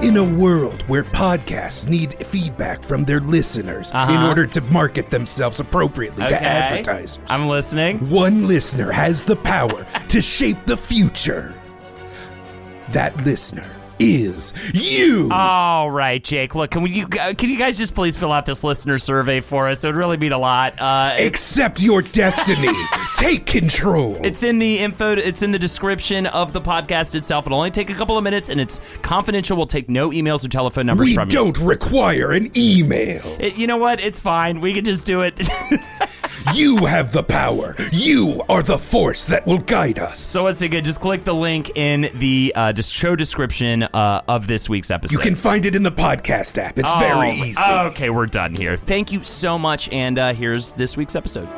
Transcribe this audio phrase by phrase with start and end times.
[0.00, 4.28] In a world where podcasts need feedback from their listeners in Uh-huh.
[4.28, 7.98] order to market themselves appropriately to advertisers, I'm listening.
[8.08, 11.52] one listener has the power to shape the future.
[12.90, 13.66] That listener
[13.98, 15.28] is you.
[15.32, 16.54] All right, Jake.
[16.54, 16.90] Look, can we?
[16.90, 19.84] You, uh, can you guys just please fill out this listener survey for us?
[19.84, 20.80] It would really mean a lot.
[20.80, 22.72] Uh, Accept your destiny.
[23.16, 24.18] Take control.
[24.22, 25.12] it's in the info.
[25.16, 27.46] It's in the description of the podcast itself.
[27.46, 29.56] It'll only take a couple of minutes, and it's confidential.
[29.56, 31.44] We'll take no emails or telephone numbers we from you.
[31.44, 33.22] We don't require an email.
[33.40, 34.00] It, you know what?
[34.00, 34.60] It's fine.
[34.60, 35.34] We can just do it.
[36.54, 37.74] You have the power.
[37.92, 40.18] You are the force that will guide us.
[40.18, 44.68] so once again, just click the link in the uh, show description uh, of this
[44.68, 45.12] week's episode.
[45.12, 46.78] you can find it in the podcast app.
[46.78, 47.60] It's very Oh, easy.
[47.88, 48.76] Okay, we're done here.
[48.76, 51.48] Thank you so much, and uh, here's this week's episode.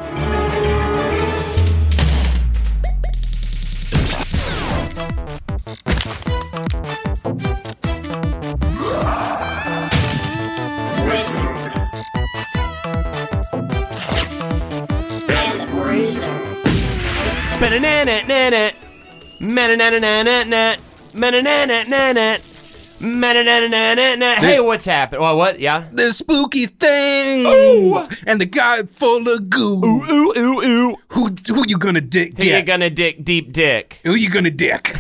[24.39, 25.23] Hey, what's happening?
[25.23, 25.59] Well, what?
[25.59, 25.89] Yeah.
[25.93, 29.85] There's spooky things, and the guy full of goo.
[29.85, 30.63] Ooh, ooh, ooh.
[30.63, 30.97] ooh.
[31.13, 32.37] Who who you gonna dick?
[32.37, 34.01] Who you gonna dick deep dick?
[34.05, 34.97] Who you gonna dick?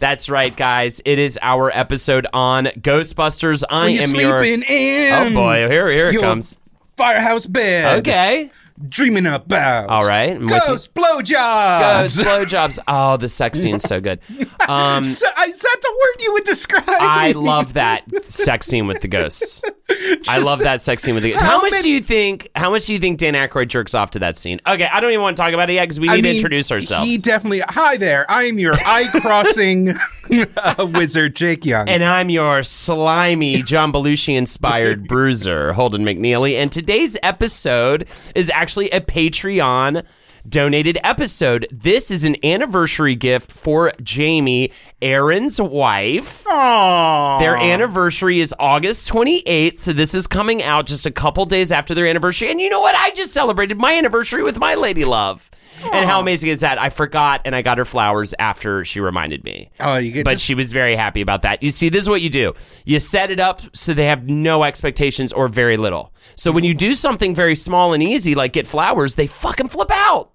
[0.00, 1.00] That's right, guys.
[1.04, 3.62] It is our episode on Ghostbusters.
[3.68, 4.62] I when you're am your.
[4.68, 5.12] in.
[5.12, 6.58] Oh boy, here here it comes.
[6.96, 8.00] Firehouse bed.
[8.00, 8.50] Okay.
[8.88, 9.88] Dreaming about.
[9.88, 10.46] All right, I'm.
[10.46, 11.80] Ghost blowjobs.
[11.80, 12.78] Ghost blowjobs.
[12.88, 14.20] Oh, the sex scene's so good.
[14.68, 16.84] Um, So- is that the word you would describe?
[16.86, 19.62] I love that sex scene with the ghosts.
[20.28, 21.32] I love that sex scene with the.
[21.32, 22.48] How, How much many- do you think?
[22.54, 24.60] How much do you think Dan Aykroyd jerks off to that scene?
[24.66, 26.34] Okay, I don't even want to talk about it yet because we need I to
[26.36, 27.06] introduce ourselves.
[27.06, 27.60] He definitely.
[27.68, 28.26] Hi there.
[28.28, 29.98] I am your eye crossing uh,
[30.78, 31.88] wizard, Jake Young.
[31.88, 36.54] And I'm your slimy John Belushi inspired bruiser, Holden McNeely.
[36.54, 40.04] And today's episode is actually a Patreon
[40.48, 41.66] donated episode.
[41.70, 46.44] This is an anniversary gift for Jamie, Aaron's wife.
[46.44, 47.40] Aww.
[47.40, 51.94] Their anniversary is August 28th, so this is coming out just a couple days after
[51.94, 52.50] their anniversary.
[52.50, 52.94] And you know what?
[52.94, 55.50] I just celebrated my anniversary with my lady love.
[55.92, 56.78] And how amazing is that?
[56.78, 60.32] I forgot and I got her flowers after she reminded me oh, you get but
[60.32, 61.62] just- she was very happy about that.
[61.62, 62.54] You see, this is what you do.
[62.84, 66.12] You set it up so they have no expectations or very little.
[66.36, 69.90] So when you do something very small and easy, like get flowers, they fucking flip
[69.92, 70.30] out.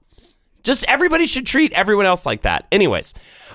[0.66, 2.66] Just everybody should treat everyone else like that.
[2.72, 3.14] Anyways,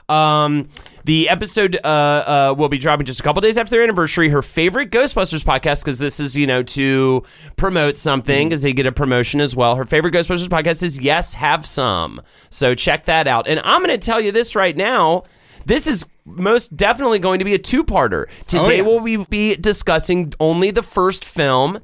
[0.09, 0.69] um,
[1.05, 4.31] the episode uh, uh, will be dropping just a couple days after their anniversary.
[4.31, 7.23] Her favorite Ghostbusters podcast, because this is, you know, to
[7.57, 9.77] promote something, because they get a promotion as well.
[9.77, 12.23] Her favorite Ghostbusters podcast is Yes, Have Some.
[12.49, 13.47] So check that out.
[13.47, 15.25] And I'm going to tell you this right now.
[15.67, 18.29] This is most definitely going to be a two-parter.
[18.47, 18.83] Today yeah.
[18.83, 21.81] we'll be discussing only the first film.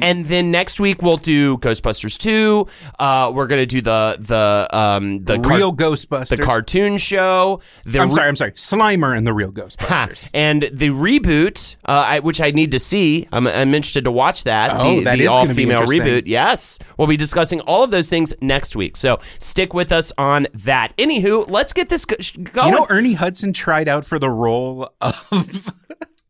[0.00, 2.66] And then next week we'll do Ghostbusters 2.
[2.98, 6.28] Uh, we're gonna do the the um the car- real Ghostbusters.
[6.28, 7.60] the cartoon show.
[7.84, 8.28] The I'm re- sorry.
[8.28, 8.52] I'm sorry.
[8.52, 9.62] Slimer and the real Ha.
[9.62, 10.30] Ghostbusters.
[10.34, 13.28] and the reboot, uh, I, which I need to see.
[13.32, 14.70] I'm, I'm interested to watch that.
[14.72, 16.22] Oh, the, that the is all female reboot.
[16.26, 18.96] Yes, we'll be discussing all of those things next week.
[18.96, 20.96] So stick with us on that.
[20.96, 22.72] Anywho, let's get this going.
[22.72, 25.72] You know, Ernie Hudson tried out for the role of.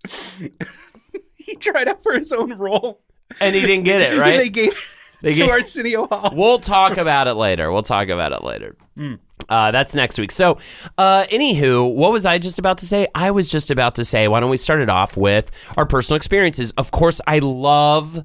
[1.37, 3.01] he tried out for his own role.
[3.41, 4.39] And he didn't get it And right.
[4.39, 4.73] they gave
[5.21, 6.31] They to gave- Arsenio Hall.
[6.35, 7.71] We'll talk about it later.
[7.73, 8.77] We'll talk about it later.
[9.49, 10.31] Uh, that's next week.
[10.31, 10.59] So,
[10.99, 13.09] uh, anywho, what was I just about to say?
[13.15, 16.17] I was just about to say, why don't we start it off with our personal
[16.17, 16.71] experiences?
[16.73, 18.25] Of course, I love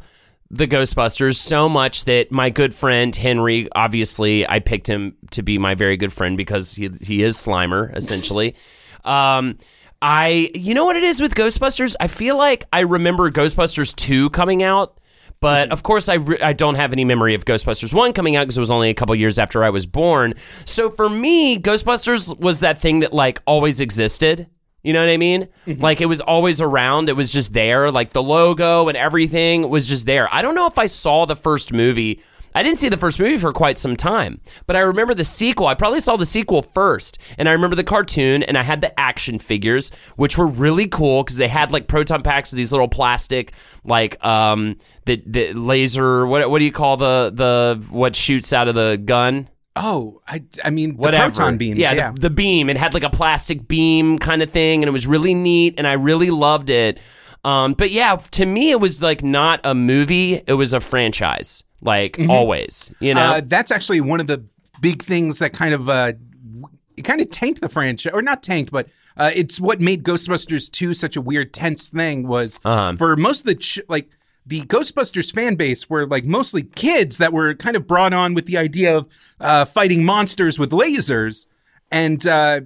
[0.49, 5.57] the Ghostbusters so much that my good friend Henry, obviously, I picked him to be
[5.57, 8.55] my very good friend because he he is Slimer essentially.
[9.03, 9.57] um,
[10.01, 11.95] I, you know what it is with Ghostbusters?
[11.99, 14.97] I feel like I remember Ghostbusters two coming out.
[15.39, 15.73] But mm-hmm.
[15.73, 18.57] of course, I, re- I don't have any memory of Ghostbusters 1 coming out because
[18.57, 20.33] it was only a couple years after I was born.
[20.65, 24.47] So for me, Ghostbusters was that thing that like always existed.
[24.83, 25.47] You know what I mean?
[25.65, 25.81] Mm-hmm.
[25.81, 27.09] Like it was always around.
[27.09, 27.91] It was just there.
[27.91, 30.33] Like the logo and everything was just there.
[30.33, 32.21] I don't know if I saw the first movie.
[32.57, 35.67] I didn't see the first movie for quite some time, but I remember the sequel.
[35.67, 38.99] I probably saw the sequel first, and I remember the cartoon, and I had the
[38.99, 42.87] action figures, which were really cool because they had like proton packs of these little
[42.87, 46.25] plastic, like um, the the laser.
[46.25, 49.49] What what do you call the the what shoots out of the gun?
[49.75, 51.35] Oh, I, I mean, the whatever.
[51.35, 51.77] proton beams.
[51.77, 52.11] Yeah, Yeah.
[52.11, 52.71] The, the beam.
[52.71, 55.85] It had like a plastic beam kind of thing, and it was really neat, and
[55.85, 56.99] I really loved it.
[57.43, 61.63] Um, but yeah, to me, it was like not a movie; it was a franchise.
[61.81, 63.21] Like always, you know.
[63.21, 63.31] Mm-hmm.
[63.33, 64.43] Uh, that's actually one of the
[64.81, 66.13] big things that kind of uh,
[66.95, 70.71] it kind of tanked the franchise, or not tanked, but uh, it's what made Ghostbusters
[70.71, 72.27] two such a weird, tense thing.
[72.27, 72.95] Was Uh-huh.
[72.97, 74.09] for most of the ch- like
[74.45, 78.45] the Ghostbusters fan base were like mostly kids that were kind of brought on with
[78.45, 79.07] the idea of
[79.39, 81.45] uh, fighting monsters with lasers,
[81.91, 82.61] and uh,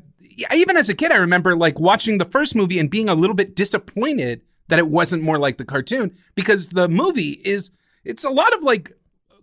[0.55, 3.35] even as a kid, I remember like watching the first movie and being a little
[3.35, 7.71] bit disappointed that it wasn't more like the cartoon because the movie is
[8.05, 8.93] it's a lot of like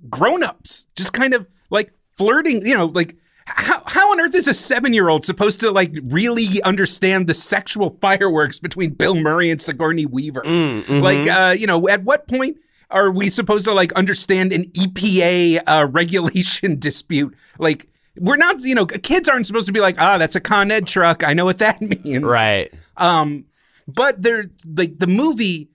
[0.08, 3.16] grown-ups just kind of like flirting you know like
[3.46, 8.58] how, how on earth is a seven-year-old supposed to like really understand the sexual fireworks
[8.58, 10.42] between bill murray and sigourney weaver?
[11.00, 12.58] Like uh you know at what point
[12.90, 17.34] are we supposed to like understand an epa uh, regulation dispute?
[17.58, 20.70] Like we're not you know kids aren't supposed to be like ah that's a con
[20.70, 21.26] ed truck.
[21.26, 22.24] I know what that means.
[22.24, 22.72] Right.
[22.98, 23.46] um,
[23.86, 25.70] but there, like the movie,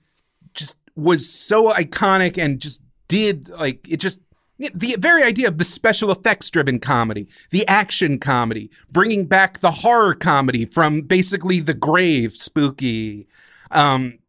[0.54, 4.20] just was so iconic and just did like it just
[4.60, 9.72] the very idea of the special effects driven comedy, the action comedy, bringing back the
[9.72, 13.28] horror comedy from basically the grave, spooky.
[13.72, 14.20] Um,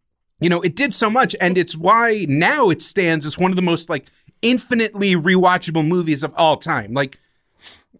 [0.40, 3.56] you know, it did so much, and it's why now it stands as one of
[3.56, 4.06] the most like
[4.42, 6.92] infinitely rewatchable movies of all time.
[6.92, 7.18] Like,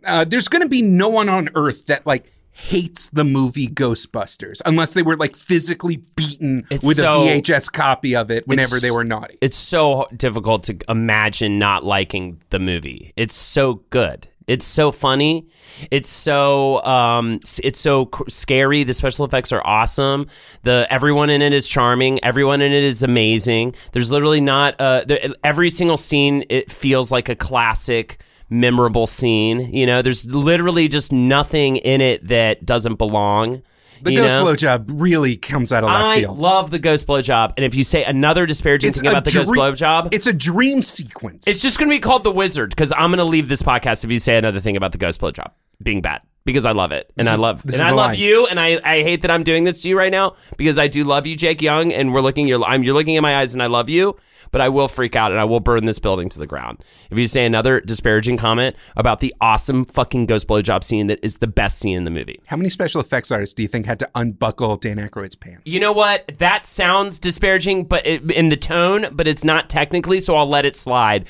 [0.05, 4.63] uh, there's going to be no one on earth that like hates the movie Ghostbusters
[4.65, 8.79] unless they were like physically beaten It's with so- a VHS copy of it whenever
[8.79, 9.37] they were naughty.
[9.41, 13.13] It's so difficult to imagine not liking the movie.
[13.17, 14.29] It's so good.
[14.47, 15.47] It's so funny.
[15.91, 18.85] It's so um, it's so scary.
[18.85, 20.27] The special effects are awesome.
[20.65, 22.23] The everyone in it is charming.
[22.23, 23.75] Everyone in it is amazing.
[23.93, 26.45] There's literally not uh, there, every single scene.
[26.51, 28.21] It feels like a classic,
[28.61, 29.73] memorable scene.
[29.75, 33.63] You know, there's literally just nothing in it that doesn't belong.
[34.03, 34.45] The you ghost know?
[34.45, 36.37] blowjob really comes out of left I field.
[36.37, 39.51] I love the ghost blowjob, and if you say another disparaging thing about the ghost
[39.51, 41.47] dream- blowjob, It's a dream sequence.
[41.49, 44.05] it's just going to be called The Wizard because I'm going to leave this podcast
[44.05, 45.53] if you say another thing about the ghost blowjob
[45.83, 48.19] being bad because I love it and I love this and I love line.
[48.19, 50.87] you and I, I hate that I'm doing this to you right now because I
[50.87, 53.55] do love you, Jake Young, and we're looking your I'm you're looking in my eyes
[53.55, 54.19] and I love you,
[54.55, 56.79] but I will freak out and I will burn this building to the ground
[57.11, 61.39] if you say another disparaging comment about the awesome fucking ghost blowjob scene that is
[61.39, 62.41] the best scene in the movie.
[62.47, 65.63] How many special effects artists do you think had to unbuckle Dan Aykroyd's pants?
[65.65, 66.39] You know what?
[66.39, 70.21] That sounds disparaging, but it, in the tone, but it's not technically.
[70.21, 71.27] So I'll let it slide.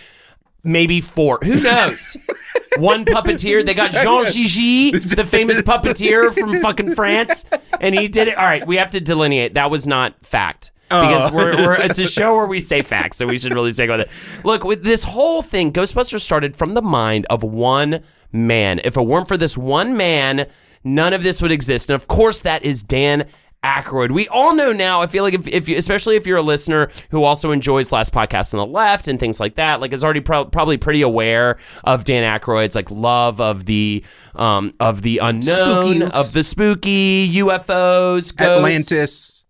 [0.63, 1.39] Maybe four.
[1.43, 2.19] Who knows?
[2.77, 3.65] One puppeteer.
[3.65, 7.47] They got Jean Gigi, the famous puppeteer from fucking France,
[7.81, 8.37] and he did it.
[8.37, 9.55] All right, we have to delineate.
[9.55, 10.73] That was not fact.
[11.03, 13.91] Because we're, we're it's a show where we say facts, so we should really stick
[13.91, 14.11] with it.
[14.45, 18.81] Look, with this whole thing, Ghostbusters started from the mind of one man.
[18.85, 20.47] If it weren't for this one man,
[20.83, 21.91] none of this would exist.
[21.91, 23.27] And of course, that is Dan
[23.65, 24.11] Aykroyd.
[24.13, 25.01] We all know now.
[25.01, 28.13] I feel like if, if you, especially if you're a listener who also enjoys Last
[28.13, 31.57] Podcast on the Left and things like that, like is already pro- probably pretty aware
[31.83, 36.03] of Dan Aykroyd's like love of the um of the unknown, Spooky.
[36.03, 38.41] of the spooky UFOs, ghosts.
[38.41, 39.44] Atlantis.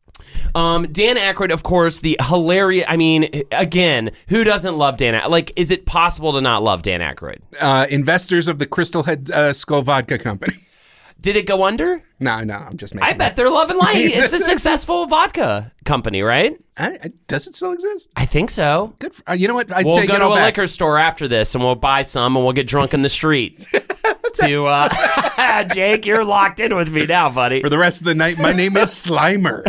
[0.54, 2.84] Um, Dan Aykroyd, of course, the hilarious.
[2.88, 5.14] I mean, again, who doesn't love Dan?
[5.14, 5.28] Aykroyd?
[5.30, 7.38] Like, is it possible to not love Dan Aykroyd?
[7.60, 10.54] Uh, investors of the Crystal Head uh, Skull Vodka Company.
[11.20, 12.02] Did it go under?
[12.20, 13.08] no, no, I'm just making.
[13.08, 13.96] I bet they're loving life.
[13.96, 16.54] It's a successful vodka company, right?
[16.76, 18.10] I, I, does it still exist?
[18.16, 18.94] I think so.
[18.98, 19.14] Good.
[19.14, 19.72] For, uh, you know what?
[19.72, 20.44] I We'll take go to a back.
[20.56, 23.66] liquor store after this, and we'll buy some, and we'll get drunk in the street.
[24.34, 27.60] to uh, Jake, you're locked in with me now, buddy.
[27.60, 29.62] For the rest of the night, my name is Slimer.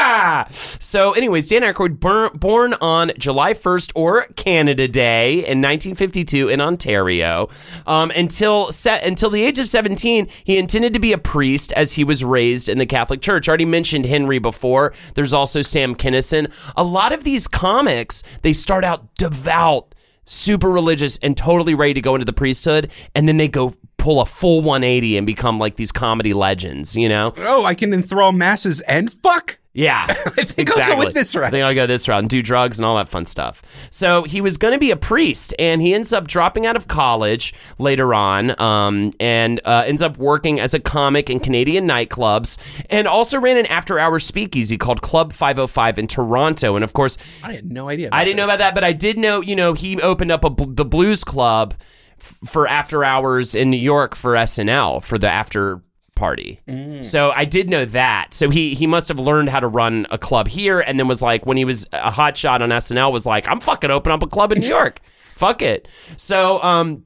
[0.50, 2.00] so, anyways, Dan Aykroyd,
[2.38, 7.48] born on July 1st or Canada Day in 1952 in Ontario.
[7.86, 11.94] Um, until se- until the age of 17, he intended to be a priest as
[11.94, 13.48] he was raised in the Catholic Church.
[13.48, 14.92] I already mentioned Henry before.
[15.14, 16.52] There's also Sam Kinison.
[16.76, 22.00] A lot of these comics, they start out devout, super religious, and totally ready to
[22.00, 25.76] go into the priesthood, and then they go pull a full 180 and become like
[25.76, 27.34] these comedy legends, you know?
[27.36, 29.59] Oh, I can enthrall masses and fuck.
[29.72, 31.46] Yeah, I think I'll go with this route.
[31.46, 33.62] I think I'll go this route and do drugs and all that fun stuff.
[33.88, 36.88] So he was going to be a priest, and he ends up dropping out of
[36.88, 42.58] college later on, um, and uh, ends up working as a comic in Canadian nightclubs,
[42.90, 46.74] and also ran an after-hours speakeasy called Club 505 in Toronto.
[46.74, 48.08] And of course, I had no idea.
[48.10, 49.40] I didn't know about that, but I did know.
[49.40, 51.74] You know, he opened up a, bl- the Blues Club
[52.18, 55.80] f- for after hours in New York for SNL for the after
[56.20, 56.60] party.
[57.02, 58.34] So I did know that.
[58.34, 61.22] So he he must have learned how to run a club here, and then was
[61.22, 64.22] like when he was a hot shot on SNL was like I'm fucking open up
[64.22, 65.00] a club in New York.
[65.34, 65.88] Fuck it.
[66.16, 67.04] So um.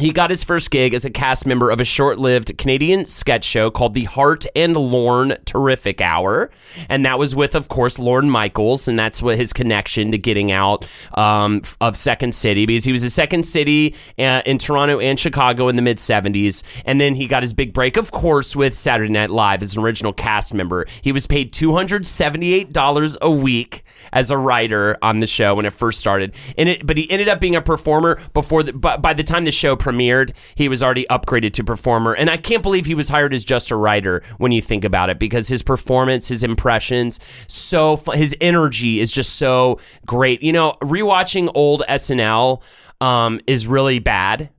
[0.00, 3.44] He got his first gig as a cast member of a short lived Canadian sketch
[3.44, 6.50] show called The Hart and Lorne Terrific Hour.
[6.88, 8.88] And that was with, of course, Lorne Michaels.
[8.88, 10.86] And that's what his connection to getting out
[11.18, 15.68] um, of Second City because he was a Second City uh, in Toronto and Chicago
[15.68, 16.62] in the mid 70s.
[16.86, 19.82] And then he got his big break, of course, with Saturday Night Live as an
[19.82, 20.86] original cast member.
[21.02, 26.00] He was paid $278 a week as a writer on the show when it first
[26.00, 26.34] started.
[26.56, 29.44] And it, but he ended up being a performer before the, but by the time
[29.44, 32.14] the show premiered, he was already upgraded to performer.
[32.14, 35.10] And I can't believe he was hired as just a writer when you think about
[35.10, 40.42] it because his performance, his impressions, so fu- his energy is just so great.
[40.42, 42.62] You know, rewatching old SNL
[43.00, 44.50] um, is really bad.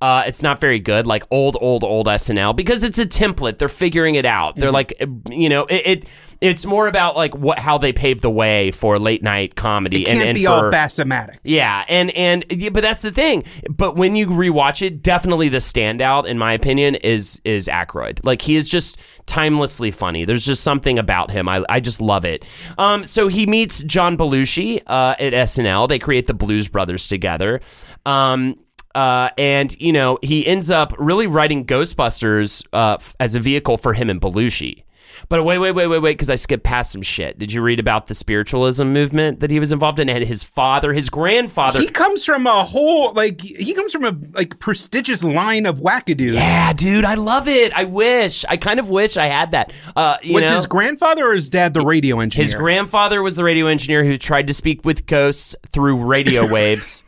[0.00, 3.58] Uh, it's not very good, like old, old, old SNL, because it's a template.
[3.58, 4.54] They're figuring it out.
[4.54, 6.08] They're like, uh, you know, it, it.
[6.40, 10.02] It's more about like what how they paved the way for late night comedy.
[10.02, 11.38] It can't and, and be for, all bassomatic.
[11.44, 13.44] yeah, and and yeah, but that's the thing.
[13.70, 18.24] But when you rewatch it, definitely the standout, in my opinion, is is Aykroyd.
[18.24, 20.24] Like he is just timelessly funny.
[20.24, 21.48] There's just something about him.
[21.48, 22.44] I I just love it.
[22.78, 25.88] Um, so he meets John Belushi uh, at SNL.
[25.88, 27.60] They create the Blues Brothers together.
[28.04, 28.58] Um.
[28.94, 33.76] Uh, and you know he ends up really writing Ghostbusters uh, f- as a vehicle
[33.76, 34.84] for him and Belushi.
[35.28, 37.38] But wait, wait, wait, wait, wait, because I skipped past some shit.
[37.38, 40.08] Did you read about the spiritualism movement that he was involved in?
[40.08, 41.78] And his father, his grandfather.
[41.80, 46.34] He comes from a whole like he comes from a like prestigious line of wackadoos.
[46.34, 47.72] yeah, dude, I love it.
[47.76, 48.44] I wish.
[48.48, 49.72] I kind of wish I had that.
[49.94, 50.54] Uh, you Was know?
[50.56, 52.44] his grandfather or his dad the radio engineer?
[52.44, 57.04] His grandfather was the radio engineer who tried to speak with ghosts through radio waves.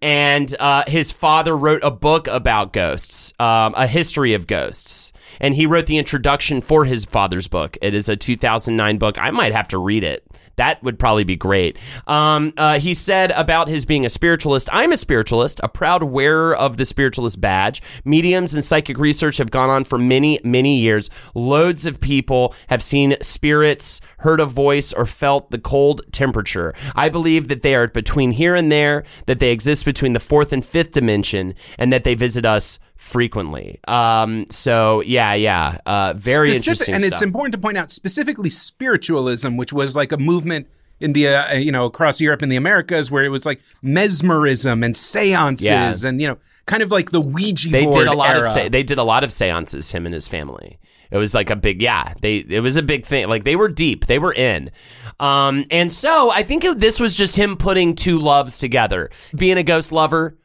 [0.00, 5.11] and uh, his father wrote a book about ghosts, um, a history of ghosts.
[5.40, 7.76] And he wrote the introduction for his father's book.
[7.82, 9.18] It is a 2009 book.
[9.18, 10.26] I might have to read it.
[10.56, 11.78] That would probably be great.
[12.06, 16.54] Um, uh, he said about his being a spiritualist I'm a spiritualist, a proud wearer
[16.54, 17.82] of the spiritualist badge.
[18.04, 21.10] Mediums and psychic research have gone on for many, many years.
[21.34, 26.74] Loads of people have seen spirits, heard a voice, or felt the cold temperature.
[26.94, 30.52] I believe that they are between here and there, that they exist between the fourth
[30.52, 33.80] and fifth dimension, and that they visit us frequently.
[33.88, 36.94] Um, so yeah, yeah, uh, very Specific- interesting.
[36.94, 37.12] and stuff.
[37.12, 40.68] it's important to point out specifically spiritualism, which was like a movement
[41.00, 44.82] in the uh, you know across Europe and the Americas where it was like mesmerism
[44.84, 45.64] and seances
[46.04, 46.08] Yeah.
[46.08, 48.40] and you know kind of like the Ouija they board did a lot era.
[48.42, 50.78] of se- they did a lot of seances him and his family
[51.10, 53.68] it was like a big yeah they it was a big thing like they were
[53.68, 54.70] deep they were in
[55.18, 59.58] um and so i think it, this was just him putting two loves together being
[59.58, 60.38] a ghost lover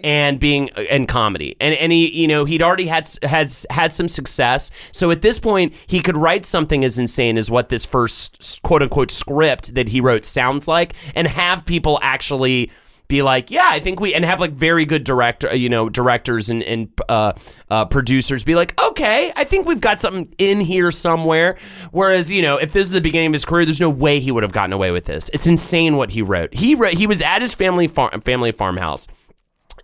[0.00, 4.08] and being and comedy and and he you know he'd already had has had some
[4.08, 8.60] success so at this point he could write something as insane as what this first
[8.62, 12.70] quote unquote script that he wrote sounds like and have people actually
[13.10, 16.48] be like, yeah, I think we, and have like very good director, you know, directors
[16.48, 17.34] and, and uh,
[17.68, 21.58] uh, producers be like, okay, I think we've got something in here somewhere.
[21.90, 24.30] Whereas, you know, if this is the beginning of his career, there's no way he
[24.30, 25.28] would have gotten away with this.
[25.34, 26.54] It's insane what he wrote.
[26.54, 29.08] He wrote, he was at his family farm, family farmhouse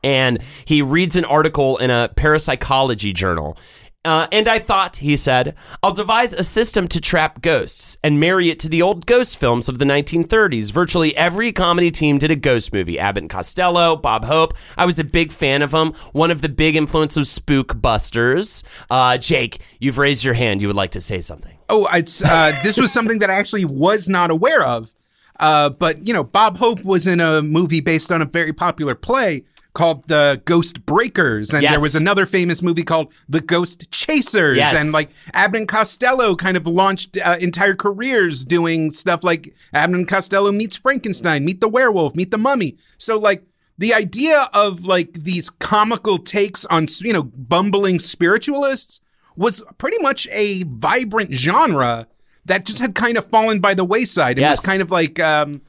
[0.07, 3.59] and he reads an article in a parapsychology journal.
[4.05, 8.51] Uh, and I thought, he said, I'll devise a system to trap ghosts and marry
[8.51, 10.71] it to the old ghost films of the 1930s.
[10.71, 13.01] Virtually every comedy team did a ghost movie.
[13.01, 14.55] Abbott and Costello, Bob Hope.
[14.77, 15.93] I was a big fan of them.
[16.13, 18.63] One of the big influences was Spookbusters.
[18.89, 20.63] Uh, Jake, you've raised your hand.
[20.63, 21.59] You would like to say something.
[21.69, 24.95] Oh, it's uh, this was something that I actually was not aware of.
[25.41, 28.95] Uh, but you know, Bob Hope was in a movie based on a very popular
[28.95, 29.43] play
[29.77, 31.73] called the Ghost Breakers, and Yes.
[31.73, 34.75] there was another famous movie called The Ghost Chasers, Yes.
[34.75, 40.51] and like and Costello kind of launched uh, entire careers doing stuff like and Costello
[40.51, 42.77] meets Frankenstein, meet the werewolf, meet the mummy.
[42.97, 43.45] So like
[43.77, 49.01] the idea of like these comical takes on you know bumbling spiritualists
[49.37, 52.07] was pretty much a vibrant genre
[52.47, 54.39] that just had kind of fallen by the wayside.
[54.39, 54.59] It Yes.
[54.59, 55.61] was kind of like um,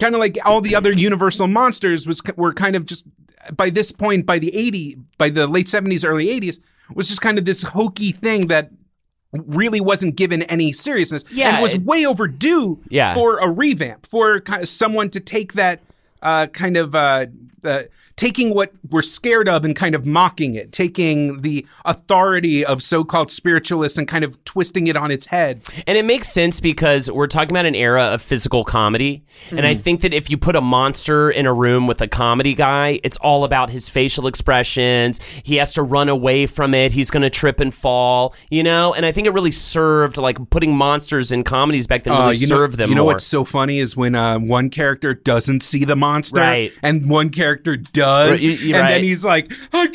[0.00, 3.06] kind of like all the other Universal monsters was were kind of just
[3.56, 6.60] by this point by the 80 by the late 70s early 80s
[6.94, 8.70] was just kind of this hokey thing that
[9.32, 13.14] really wasn't given any seriousness Yeah, and was it- way overdue Yeah.
[13.14, 15.80] for a revamp for kind of someone to take that
[16.22, 17.26] uh, kind of uh,
[17.64, 17.82] uh,
[18.16, 23.30] taking what we're scared of and kind of mocking it, taking the authority of so-called
[23.30, 25.62] spiritualists and kind of twisting it on its head.
[25.86, 29.22] And it makes sense because we're talking about an era of physical comedy.
[29.50, 32.54] And I think that if you put a monster in a room with a comedy
[32.54, 35.20] guy, it's all about his facial expressions.
[35.42, 36.92] He has to run away from it.
[36.92, 38.92] He's going to trip and fall, you know?
[38.94, 42.40] And I think it really served, like putting monsters in comedies back then really Uh,
[42.40, 43.14] you know, them you know more.
[43.14, 46.72] what's so funny is when uh, one character doesn't see the monster, Right.
[46.82, 49.92] and one character does, Right, you- you're and then he's like, and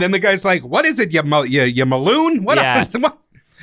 [0.00, 2.44] then the guy's like, "What is it, you mal- you, you maloon?
[2.50, 2.58] What?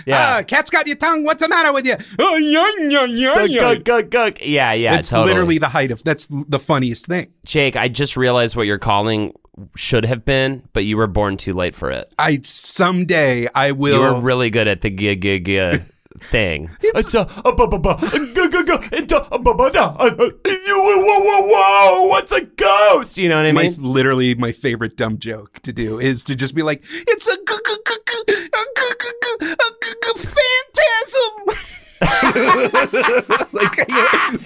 [0.06, 0.38] Yeah.
[0.38, 1.24] Ah, cat's got your tongue.
[1.26, 1.96] What's the matter with you?
[2.20, 4.38] Oh, nya, nya, nya, So, nya." gug, gug.
[4.42, 5.30] Yeah, yeah, It's totally.
[5.34, 7.28] literally the height of that's the funniest thing.
[7.46, 9.34] Jake, I just realized what your calling
[9.76, 12.14] should have been, but you were born too late for it.
[12.20, 13.96] I someday I will.
[13.96, 15.80] You were really good at the g g g
[16.18, 16.70] thing.
[16.82, 19.96] It's a, a bu- bu- bu- g- g- g- it's a- a bu- bu- da-
[20.00, 23.18] uh, uh, you- whoa, whoa, whoa, what's a ghost?
[23.18, 23.76] You know what I my mean?
[23.80, 27.36] literally my favorite dumb joke to do is to just be like, it's a a
[27.36, 28.58] g- g- g- a
[29.82, 31.58] g- g- phantasm.
[33.54, 33.78] like,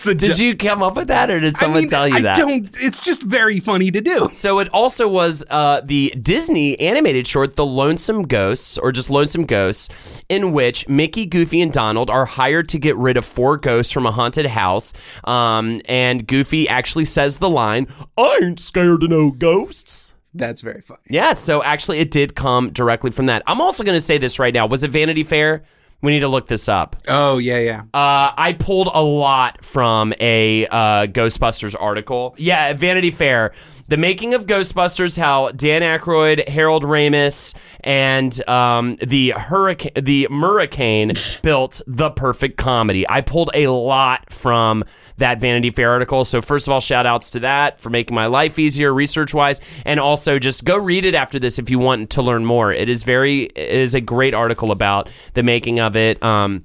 [0.06, 2.22] a Did you come up with that, or did I someone mean, tell you I
[2.22, 2.38] that?
[2.38, 2.70] don't.
[2.80, 4.30] It's just very funny to do.
[4.32, 9.46] So it also was uh, the Disney animated short, The Lonesome Ghosts, or just Lonesome
[9.46, 9.90] Ghosts,
[10.30, 14.06] in which Mickey, Goofy, and Donald are hired to get rid of four ghosts from
[14.06, 14.94] a haunted house.
[15.24, 20.14] Um, and Goofy actually says the line, I ain't scared of no ghosts.
[20.34, 21.02] That's very funny.
[21.10, 23.44] Yeah, so actually it did come directly from that.
[23.48, 24.66] I'm also going to say this right now.
[24.66, 25.64] Was it Vanity Fair?
[26.02, 26.96] We need to look this up.
[27.08, 27.82] Oh yeah, yeah.
[27.94, 32.34] Uh, I pulled a lot from a uh, Ghostbusters article.
[32.38, 33.54] Yeah, Vanity Fair.
[33.92, 41.12] The making of Ghostbusters, how Dan Aykroyd, Harold Ramis, and um, the hurricane, the Hurricane
[41.42, 43.06] built the perfect comedy.
[43.10, 44.86] I pulled a lot from
[45.18, 46.24] that Vanity Fair article.
[46.24, 49.60] So first of all, shout outs to that for making my life easier research wise,
[49.86, 52.72] and also just go read it after this if you want to learn more.
[52.72, 56.24] It is very, it is a great article about the making of it.
[56.24, 56.64] Um,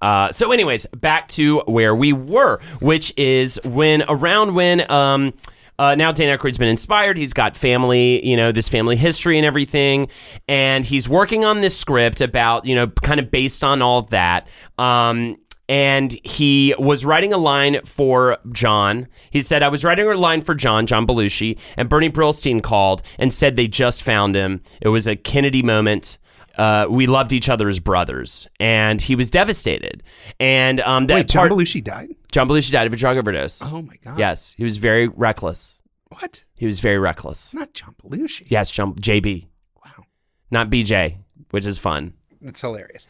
[0.00, 5.34] uh, so, anyways, back to where we were, which is when around when um,
[5.78, 7.16] uh, now Dan Aykroyd's been inspired.
[7.16, 10.08] He's got family, you know, this family history and everything,
[10.48, 14.10] and he's working on this script about, you know, kind of based on all of
[14.10, 14.48] that.
[14.78, 15.36] Um,
[15.68, 19.08] and he was writing a line for John.
[19.30, 23.02] He said, I was writing a line for John, John Belushi, and Bernie Brillstein called
[23.18, 24.62] and said they just found him.
[24.80, 26.18] It was a Kennedy moment.
[26.58, 30.02] Uh, we loved each other as brothers, and he was devastated.
[30.40, 32.10] And um, that Wait, John part- Belushi died.
[32.32, 33.62] John Belushi died of a drug overdose.
[33.62, 34.18] Oh my god.
[34.18, 35.80] Yes, he was very reckless.
[36.08, 36.44] What?
[36.54, 37.52] He was very reckless.
[37.54, 38.46] Not John Belushi.
[38.48, 39.48] Yes, John JB,
[39.84, 40.04] Wow,
[40.50, 41.18] not BJ,
[41.50, 42.14] which is fun.
[42.40, 43.06] that's hilarious.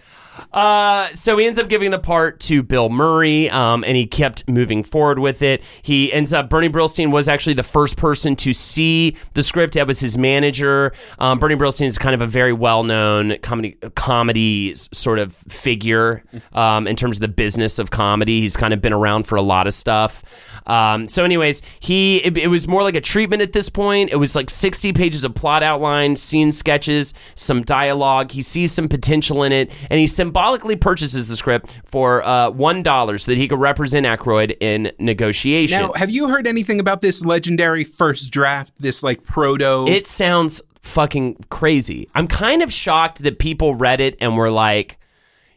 [0.53, 4.49] Uh, so he ends up giving the part to Bill Murray, um, and he kept
[4.49, 5.63] moving forward with it.
[5.83, 9.75] He ends up Bernie Brillstein was actually the first person to see the script.
[9.75, 10.93] That was his manager.
[11.19, 16.25] Um, Bernie Brillstein is kind of a very well known comedy comedy sort of figure
[16.53, 18.41] um, in terms of the business of comedy.
[18.41, 20.23] He's kind of been around for a lot of stuff.
[20.67, 24.11] Um, so, anyways, he it, it was more like a treatment at this point.
[24.11, 28.33] It was like sixty pages of plot outline, scene sketches, some dialogue.
[28.33, 32.83] He sees some potential in it, and he symbolically purchases the script for uh, one
[32.83, 35.81] dollar so that he could represent Aykroyd in negotiations.
[35.81, 38.73] Now, have you heard anything about this legendary first draft?
[38.79, 39.87] This like proto.
[39.87, 42.09] It sounds fucking crazy.
[42.15, 44.99] I'm kind of shocked that people read it and were like,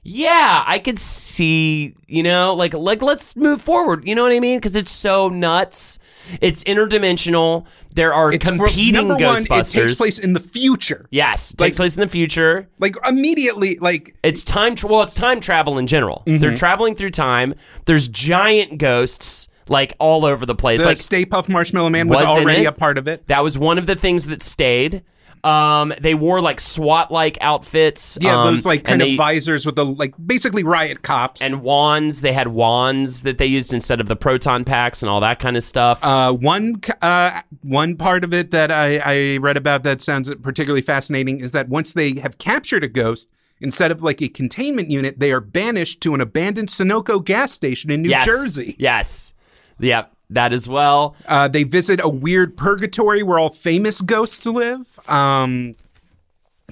[0.04, 4.40] "Yeah, I could see, you know, like like let's move forward." You know what I
[4.40, 4.58] mean?
[4.58, 6.00] Because it's so nuts.
[6.42, 7.66] It's interdimensional.
[7.96, 9.76] There are It's for- competing number one, Ghostbusters.
[9.76, 11.08] it takes place in the future.
[11.12, 12.68] Yes, it Like- takes place in the future.
[12.80, 14.76] Like immediately, like It's time.
[14.76, 16.24] Tra- well, it's time travel in general.
[16.28, 16.40] Mm-hmm.
[16.42, 17.56] They're traveling through time.
[17.86, 20.80] There's giant ghosts like all over the place.
[20.82, 22.68] the like Stay Puft Marshmallow Man was Was already it.
[22.68, 23.28] a part of it.
[23.28, 25.04] That was one of the things that stayed.
[25.44, 28.18] Um, they wore like SWAT-like outfits.
[28.22, 31.42] Yeah, um, those like kind of they- visors with the like basically riot cops.
[31.42, 32.22] and wands.
[32.22, 35.56] They had wands that they used instead of the proton packs and all that kind
[35.58, 36.00] of stuff.
[36.04, 40.82] uh, one uh, one part of it that I, I read about that sounds particularly
[40.82, 43.30] fascinating is that once they have captured a ghost,
[43.62, 47.92] instead of like a containment unit, they are banished to an abandoned Sunoco gas station
[47.92, 48.26] in New yes.
[48.26, 48.76] Jersey.
[48.80, 49.34] Yes.
[49.80, 50.14] Yep.
[50.30, 51.16] That as well.
[51.28, 55.00] Uh, they visit a weird purgatory where all famous ghosts live.
[55.10, 55.76] Um,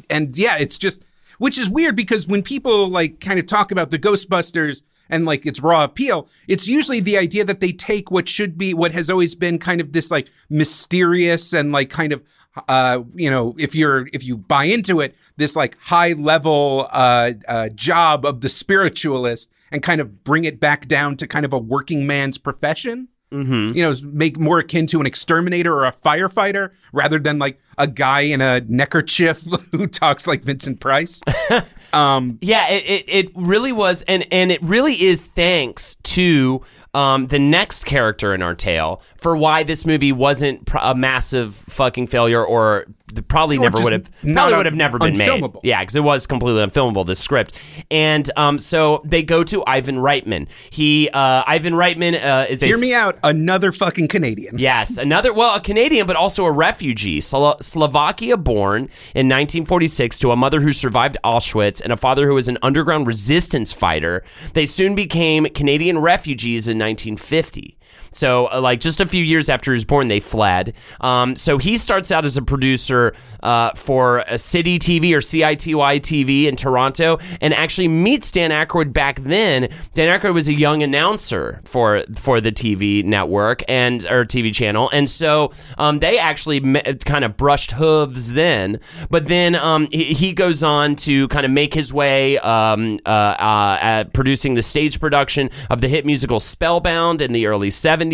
[0.10, 1.02] and yeah, it's just,
[1.39, 5.46] which is weird because when people like kind of talk about the Ghostbusters and like
[5.46, 9.10] its raw appeal, it's usually the idea that they take what should be, what has
[9.10, 12.24] always been kind of this like mysterious and like kind of,
[12.67, 17.32] uh, you know, if you're, if you buy into it, this like high level, uh,
[17.48, 21.54] uh, job of the spiritualist and kind of bring it back down to kind of
[21.54, 26.71] a working man's profession you know, make more akin to an exterminator or a firefighter
[26.93, 31.21] rather than like a guy in a neckerchief who talks like Vincent Price.
[31.93, 36.61] Um, Yeah, it, it, it really was, and and it really is thanks to
[36.93, 41.55] um, the next character in our tale for why this movie wasn't pr- a massive
[41.55, 42.87] fucking failure, or
[43.28, 45.43] probably Or never would have probably un- would have never been made.
[45.63, 47.06] Yeah, because it was completely unfilmable.
[47.06, 47.54] This script,
[47.89, 50.48] and um, so they go to Ivan Reitman.
[50.70, 54.58] He uh, Ivan Reitman uh, is a hear me out, another fucking Canadian.
[54.58, 58.84] Yes, another well, a Canadian, but also a refugee, Slo- Slovakia born
[59.15, 63.08] in 1946 to a mother who survived Auschwitz and a father who was an underground
[63.08, 64.24] resistance fighter.
[64.54, 67.76] They soon became Canadian refugees in 1950.
[68.17, 70.73] So, uh, like just a few years after he was born, they fled.
[71.01, 75.99] Um, so he starts out as a producer uh, for a City TV or CITY
[75.99, 79.69] TV in Toronto, and actually meets Dan Aykroyd back then.
[79.93, 84.89] Dan Aykroyd was a young announcer for for the TV network and or TV channel,
[84.91, 88.80] and so um, they actually me- kind of brushed hooves then.
[89.12, 93.10] But then um, he, he goes on to kind of make his way um, uh,
[93.10, 98.07] uh, at producing the stage production of the hit musical Spellbound in the early 70s.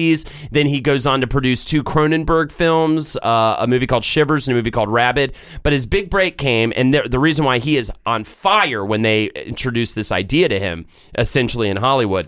[0.52, 4.56] Then he goes on to produce two Cronenberg films, uh, a movie called Shivers and
[4.56, 5.34] a movie called Rabid.
[5.62, 9.02] But his big break came, and the, the reason why he is on fire when
[9.02, 10.86] they introduced this idea to him,
[11.18, 12.28] essentially in Hollywood.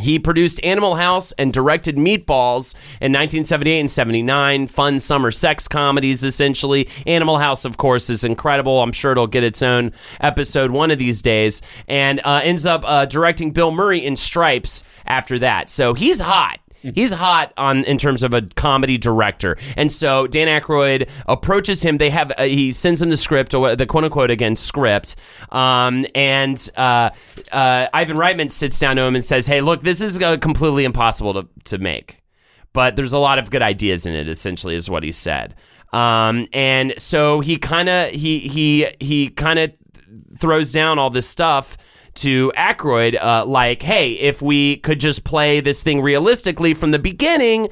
[0.00, 4.66] He produced Animal House and directed Meatballs in 1978 and 79.
[4.66, 6.88] Fun summer sex comedies, essentially.
[7.06, 8.82] Animal House, of course, is incredible.
[8.82, 11.62] I'm sure it'll get its own episode one of these days.
[11.86, 15.68] And uh, ends up uh, directing Bill Murray in Stripes after that.
[15.68, 16.58] So he's hot.
[16.82, 21.98] He's hot on in terms of a comedy director, and so Dan Aykroyd approaches him.
[21.98, 25.16] They have uh, he sends him the script, or the quote unquote again script,
[25.50, 27.10] um, and uh,
[27.52, 30.84] uh, Ivan Reitman sits down to him and says, "Hey, look, this is uh, completely
[30.84, 32.22] impossible to to make,
[32.72, 35.54] but there's a lot of good ideas in it." Essentially, is what he said.
[35.92, 39.72] Um, and so he kind of he he he kind of
[40.38, 41.76] throws down all this stuff
[42.14, 46.98] to Aykroyd, uh, like, hey, if we could just play this thing realistically from the
[46.98, 47.68] beginning,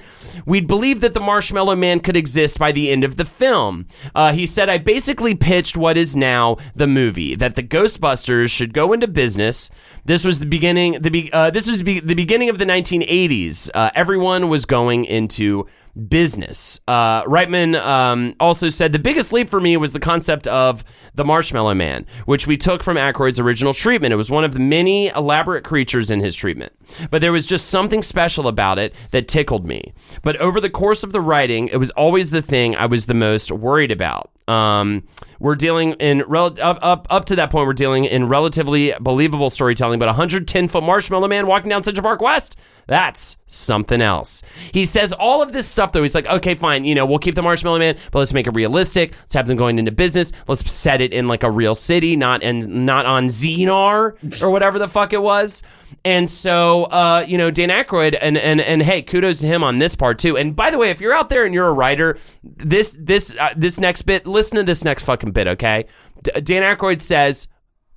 [0.47, 3.87] we'd believe that the Marshmallow Man could exist by the end of the film.
[4.15, 8.73] Uh, he said, I basically pitched what is now the movie that the Ghostbusters should
[8.73, 9.71] go into business.
[10.05, 10.93] This was the beginning.
[11.01, 13.71] The be- uh, this was be- the beginning of the 1980s.
[13.75, 15.67] Uh, everyone was going into
[15.99, 16.81] business.
[16.87, 20.85] Uh, Reitman um, also said the biggest leap for me was the concept of
[21.15, 24.13] the Marshmallow Man, which we took from Aykroyd's original treatment.
[24.13, 26.73] It was one of the many elaborate creatures in his treatment,
[27.11, 29.93] but there was just something special about it that tickled me.
[30.23, 33.15] But over the course of the writing, it was always the thing I was the
[33.15, 34.31] most worried about.
[34.49, 35.05] Um,
[35.39, 37.67] we're dealing in rel- up, up up to that point.
[37.67, 42.03] We're dealing in relatively believable storytelling, but a 110 foot marshmallow man walking down Central
[42.03, 42.59] Park West.
[42.89, 44.43] That's something else.
[44.73, 46.01] He says all of this stuff though.
[46.01, 46.87] He's like, okay, fine.
[46.87, 49.13] You know, we'll keep the marshmallow man, but let's make it realistic.
[49.13, 50.33] Let's have them going into business.
[50.49, 54.79] Let's set it in like a real city, not and not on Xenar or whatever
[54.79, 55.63] the fuck it was.
[56.03, 59.81] And so, uh, you know, Dan Aykroyd, and and and hey, kudos to him on
[59.81, 60.39] this part too.
[60.39, 63.53] And by the way, if you're out there and you're a writer, this this uh,
[63.55, 65.85] this next bit, listen to this next fucking bit, okay?
[66.23, 67.49] D- Dan Aykroyd says,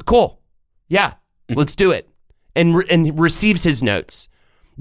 [0.06, 0.42] "Cool,
[0.90, 1.14] yeah,
[1.48, 2.10] let's do it,"
[2.58, 4.28] and re- and receives his notes.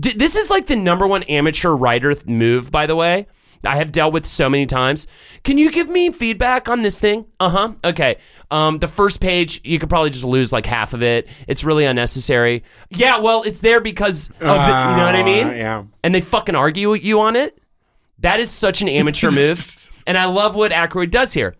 [0.00, 3.26] D- this is like the number one amateur writer th- move, by the way.
[3.62, 5.06] I have dealt with so many times.
[5.44, 7.26] Can you give me feedback on this thing?
[7.38, 7.72] Uh huh.
[7.84, 8.16] Okay.
[8.50, 11.28] Um, the first page, you could probably just lose like half of it.
[11.46, 12.64] It's really unnecessary.
[12.88, 15.48] Yeah, well, it's there because of the, you know what I mean?
[15.48, 15.84] Uh, yeah.
[16.02, 17.58] And they fucking argue with you on it.
[18.20, 20.02] That is such an amateur move.
[20.06, 21.54] And I love what Aykroyd does here.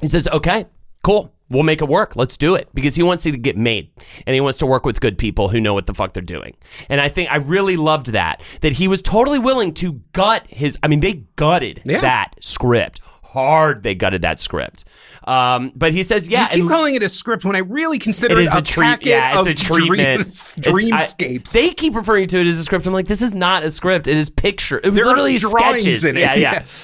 [0.00, 0.66] He says, okay,
[1.02, 1.34] cool.
[1.52, 2.16] We'll make it work.
[2.16, 3.90] Let's do it because he wants it to get made
[4.26, 6.56] and he wants to work with good people who know what the fuck they're doing.
[6.88, 10.78] And I think I really loved that, that he was totally willing to gut his,
[10.82, 12.00] I mean, they gutted Yeah.
[12.00, 14.84] that script hard they gutted that script.
[15.24, 17.98] Um, but he says, yeah, you keep and- calling it a script when I really
[17.98, 18.84] consider it it, a, a treat.
[18.84, 19.88] packet Yeah, of a treatment.
[20.20, 21.52] dreams, It's- I- dreamscapes.
[21.52, 22.86] they keep referring to it as a script.
[22.86, 24.06] I'm like, this is not a script.
[24.06, 24.78] It is picture.
[24.84, 26.04] It was There literally sketches.
[26.04, 26.20] in it.
[26.20, 26.64] Yeah, yeah.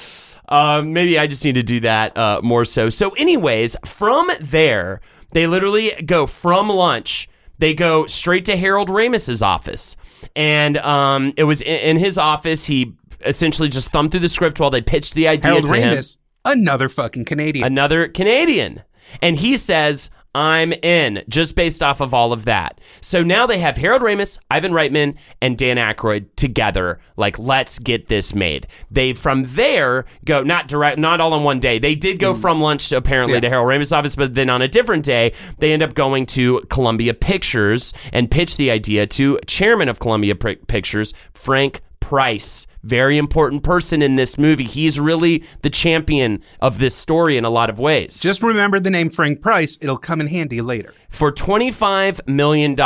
[0.49, 2.89] Um, maybe I just need to do that uh, more so.
[2.89, 5.01] So, anyways, from there,
[5.33, 7.29] they literally go from lunch.
[7.59, 9.97] They go straight to Harold Ramis's office,
[10.37, 12.67] and um, it was in, in his office.
[12.67, 15.95] He essentially just thumbed through the script while they pitched the idea Harold to him
[15.95, 17.67] Ramis, another fucking Canadian.
[17.67, 18.83] another Canadian.
[19.23, 22.81] And he says, I'm in, just based off of all of that.
[23.01, 27.01] So now they have Harold Ramis, Ivan Reitman, and Dan Aykroyd together.
[27.17, 28.67] Like, let's get this made.
[28.91, 31.79] They from there go not direct, not all in one day.
[31.79, 32.41] They did go mm.
[32.41, 33.41] from lunch to, apparently Yeah.
[33.41, 36.61] to Harold Ramis' office, but then on a different day, they end up going to
[36.69, 42.67] Columbia Pictures and pitch the idea to chairman of Columbia Pri- Pictures, Frank Price.
[42.83, 44.65] Very important person in this movie.
[44.65, 48.21] He's really the champion of this story in a lot of ways.
[48.21, 49.79] Just remember the name Frank Price.
[49.81, 50.95] It'll come in handy later.
[51.09, 52.77] For $25 million,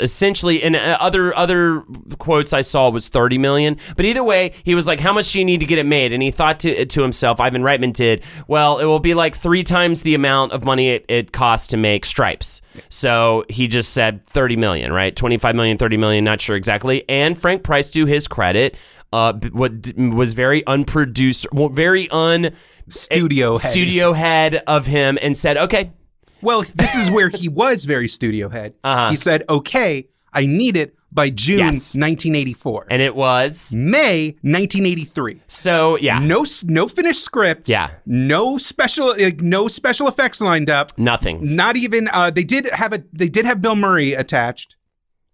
[0.00, 1.80] essentially, and uh, other other
[2.18, 3.76] quotes I saw was 30 million.
[3.96, 6.12] But either way, he was like, How much do you need to get it made?
[6.12, 9.64] And he thought to, to himself, Ivan Reitman did, Well, it will be like three
[9.64, 12.62] times the amount of money it, it costs to make Stripes.
[12.88, 15.14] So he just said 30 million, right?
[15.14, 17.04] 25 million, 30 million, not sure exactly.
[17.08, 18.76] And Frank Price, to his credit,
[19.12, 22.50] uh, what d- was very unproduced, well, very un
[22.88, 23.70] Studio head.
[23.70, 25.92] studio head of him, and said, "Okay,
[26.40, 28.74] Well, this is where he was very studio head.
[28.84, 29.10] Uh-huh.
[29.10, 31.94] He said, "Okay, I need it by June Yes.
[31.94, 35.40] 1984." and it was May 1983.
[35.46, 37.68] so yeah, No, no finished script.
[37.68, 37.90] Yeah.
[38.06, 40.90] No special, like, no special effects lined up.
[40.98, 41.54] nothing.
[41.56, 42.08] Not even.
[42.12, 43.04] Uh, they did have a.
[43.12, 44.76] They did have Bill Murray attached.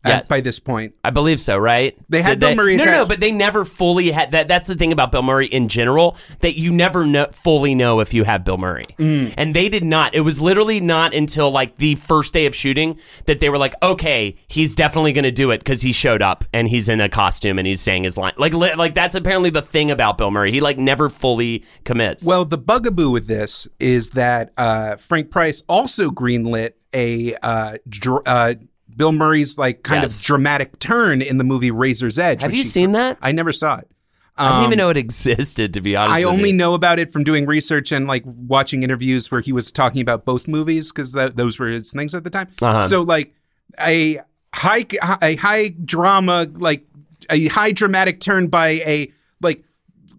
[0.05, 1.97] At- by this point, I believe so, right?
[2.09, 4.47] They had Did Bill Murray No, no, no, but they never fully had that.
[4.49, 8.15] That's the thing about Bill Murray in general that you never know, fully know if
[8.15, 9.35] you have Bill Murray, Mm.
[9.37, 10.15] and they did not.
[10.15, 13.75] It was literally not until like the first day of shooting that they were like,
[13.83, 17.09] okay, he's definitely going to do it because he showed up and he's in a
[17.09, 18.33] costume and he's saying his line.
[18.37, 20.53] Like, li- like that's apparently the thing about Bill Murray.
[20.53, 22.25] He like never fully commits.
[22.25, 28.23] Well, the bugaboo with this is that uh, Frank Price also greenlit a uh, dr-
[28.27, 28.55] uh,
[28.99, 30.21] Bill Murray's like kind Yes.
[30.21, 32.43] of dramatic turn in the movie Razor's Edge.
[32.43, 33.17] have you he- seen that?
[33.23, 33.89] I never saw it.
[34.41, 35.75] I didn't even know it existed.
[35.75, 39.33] To be honest, I only know about it from doing research and like watching interviews
[39.33, 42.47] where he was talking about both movies because those were his things at the time.
[42.63, 42.79] Uh-huh.
[42.81, 43.35] So like
[43.81, 44.19] a
[44.55, 44.85] high
[45.23, 46.85] a high drama like
[47.31, 49.65] a high dramatic turn by a like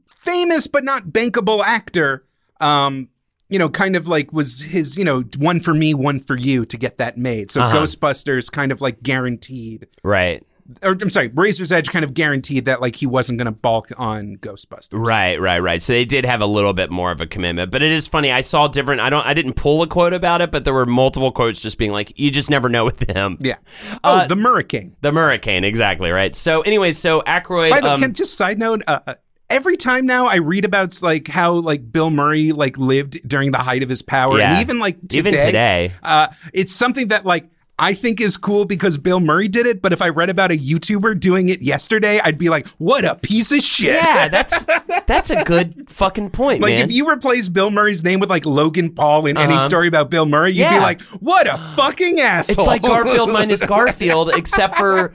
[0.06, 2.26] famous but not bankable actor.
[2.60, 3.08] Um,
[3.50, 6.66] you know, kind of like was his, you know, one for me, one for you
[6.66, 7.52] to get that made.
[7.52, 7.80] So Uh-huh.
[7.80, 10.46] Ghostbusters kind of like guaranteed, right.
[10.84, 13.90] or I'm sorry, Razor's Edge kind of guaranteed that like he wasn't going to balk
[13.98, 14.90] on Ghostbusters.
[14.94, 15.82] Right, right, right.
[15.82, 18.32] So they did have a little bit more of a commitment, but it is funny.
[18.32, 19.02] I saw different.
[19.02, 19.26] I don't.
[19.26, 22.20] I didn't pull a quote about it, but there were multiple quotes just being like,
[22.20, 23.56] "You just never know with him." Yeah.
[24.04, 24.96] Uh, Oh, the Hurricane.
[25.02, 26.36] The Hurricane, exactly right.
[26.36, 27.72] So, anyways, so Aykroyd.
[27.72, 29.14] By the way, um, can, just side note, uh, uh,
[29.50, 33.58] every time now I read about like how like Bill Murray like lived during the
[33.60, 34.52] height of his power, Yeah.
[34.52, 35.92] and even like today, Even today.
[36.04, 37.50] uh, it's something that like.
[37.82, 40.58] I think is cool because Bill Murray did it, but if I read about a
[40.58, 44.66] YouTuber doing it yesterday, I'd be like, "What a piece of shit!" yeah, that's
[45.06, 46.84] that's a good fucking point, like man.
[46.84, 49.66] if you replace Bill Murray's name with like Logan Paul in any Uh-huh.
[49.66, 53.66] story about Bill Murray, you'd be like, "What a fucking asshole!" it's like Garfield minus
[53.66, 55.14] Garfield, except for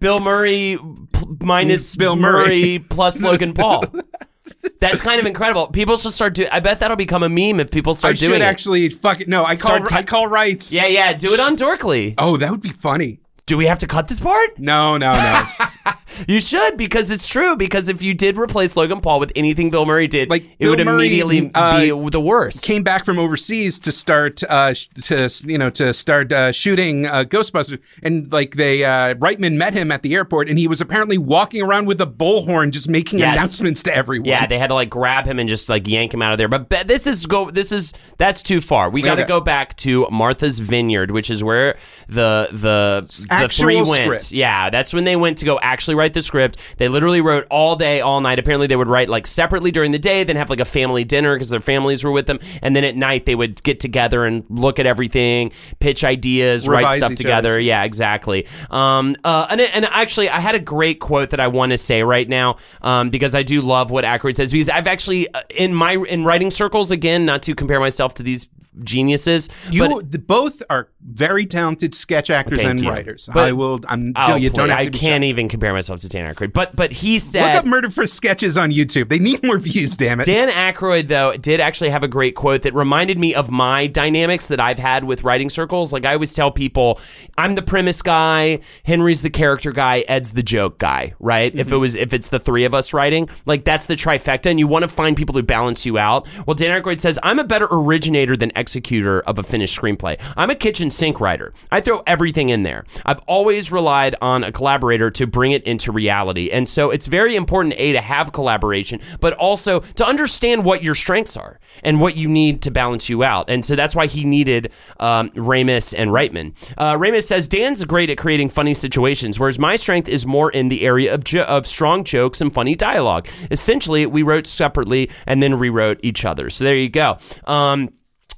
[0.00, 2.44] Bill Murray p- minus Bill Murray.
[2.46, 3.84] Murray plus Logan Paul.
[4.80, 5.66] That's kind of incredible.
[5.68, 6.48] People should start doing.
[6.50, 8.44] I bet that'll become a meme if people I start doing should it.
[8.44, 9.28] actually fuck it.
[9.28, 10.72] No, I call Start ta- I call rights.
[10.72, 11.12] Yeah, yeah.
[11.12, 12.14] Do it on Dorkly.
[12.16, 13.20] Oh, that would be funny.
[13.48, 14.58] Do we have to cut this part?
[14.58, 15.42] No, no, no.
[15.46, 15.78] It's,
[16.28, 17.56] You should because it's true.
[17.56, 20.84] Because if you did replace Logan Paul with anything Bill Murray did, Like, it would
[20.84, 22.62] Murray, immediately uh, be the worst.
[22.64, 27.24] came back from overseas to start uh to you know to start uh, shooting uh,
[27.24, 31.18] Ghostbusters and like they uh Reitman met him at the airport and he was apparently
[31.18, 33.34] walking around with a bullhorn just making Yes.
[33.36, 34.26] announcements to everyone.
[34.28, 36.48] Yeah, they had to like grab him and just like yank him out of there.
[36.48, 37.50] But be- this is go.
[37.50, 38.90] This is that's too far.
[38.90, 41.76] We got to go back to Martha's Vineyard, which is where
[42.08, 43.06] the the
[43.42, 43.88] the three went.
[43.88, 44.32] script.
[44.32, 46.58] Yeah, that's when they went to go actually write the script.
[46.76, 48.38] They literally wrote all day, all night.
[48.38, 51.34] Apparently, they would write like separately during the day, then have like a family dinner
[51.34, 54.44] because their families were with them, and then at night they would get together and
[54.48, 57.50] look at everything, pitch ideas, write stuff together.
[57.50, 57.64] other's.
[57.64, 58.46] Yeah, exactly.
[58.70, 62.02] Um, uh, and, and actually, I had a great quote that I want to say
[62.02, 64.52] right now um, because I do love what Aykroyd says.
[64.52, 68.22] Because I've actually uh, in my in writing circles again, not to compare myself to
[68.22, 68.48] these
[68.84, 69.48] geniuses.
[69.70, 72.90] You but, the, both are very talented sketch actors and you.
[72.90, 73.28] writers.
[73.32, 73.80] But- I will.
[73.88, 74.12] I'm.
[74.16, 75.28] oh, you don't have I can't shy.
[75.28, 76.52] even compare myself to Dan Aykroyd.
[76.52, 79.08] But but he said Look up Murder for Sketches on YouTube.
[79.08, 79.96] They need more views.
[79.96, 80.26] Damn it.
[80.26, 84.48] Dan Aykroyd, though, did actually have a great quote that reminded me of my dynamics
[84.48, 85.92] that I've had with writing circles.
[85.92, 87.00] Like I always tell people,
[87.36, 91.54] I'm the premise guy, Henry's the character guy, Ed's the joke guy, right?
[91.54, 91.80] If it mm-hmm.
[91.80, 94.82] was if it's the three of us writing, like that's the trifecta, and you want
[94.82, 96.26] to find people who balance you out.
[96.46, 100.20] Well, Dan Aykroyd says, I'm a better originator than executor of a finished screenplay.
[100.36, 101.52] I'm a kitchen sink writer.
[101.70, 102.84] I throw everything in there.
[103.04, 106.50] I've always relied on a collaborator to bring it into reality.
[106.50, 110.94] And so it's very important, A, to have collaboration, but also to understand what your
[110.94, 113.48] strengths are and what you need to balance you out.
[113.50, 116.54] And so that's why he needed um, Ramis and Reitman.
[116.76, 120.68] Uh, Ramis says, Dan's great at creating funny situations, whereas my strength is more in
[120.68, 123.28] the area of, jo- of strong jokes and funny dialogue.
[123.50, 126.50] Essentially, we wrote separately and then rewrote each other.
[126.50, 127.18] So there you go.
[127.44, 127.90] Um,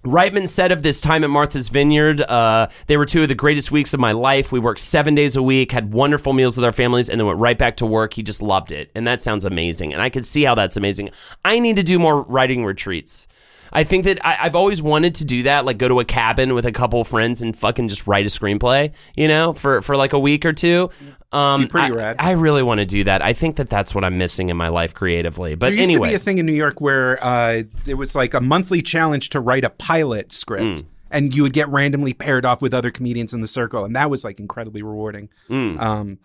[0.04, 3.70] Reitman said of this time at Martha's Vineyard, uh, they were two of the greatest
[3.70, 4.50] weeks of my life.
[4.50, 7.38] We worked seven days a week, had wonderful meals with our families, and then went
[7.38, 8.14] right back to work.
[8.14, 8.90] He just loved it.
[8.94, 9.92] And that sounds amazing.
[9.92, 11.10] And I could see how that's amazing.
[11.44, 13.28] I need to do more writing retreats.
[13.72, 16.54] I think that I, I've always wanted to do that, like go to a cabin
[16.54, 19.96] with a couple of friends and fucking just write a screenplay, you know, for, for
[19.96, 20.90] like a week or two.
[21.32, 22.16] Um, pretty I, rad.
[22.18, 23.22] I really want to do that.
[23.22, 25.54] I think that that's what I'm missing in my life creatively.
[25.54, 28.16] But There used anyway, to be a thing in New York where uh, there was
[28.16, 30.84] like a monthly challenge to write a pilot script, Mm.
[31.12, 34.10] and you would get randomly paired off with other comedians in the circle, and that
[34.10, 35.28] was like incredibly rewarding.
[35.48, 35.80] Mm.
[35.80, 36.18] Um,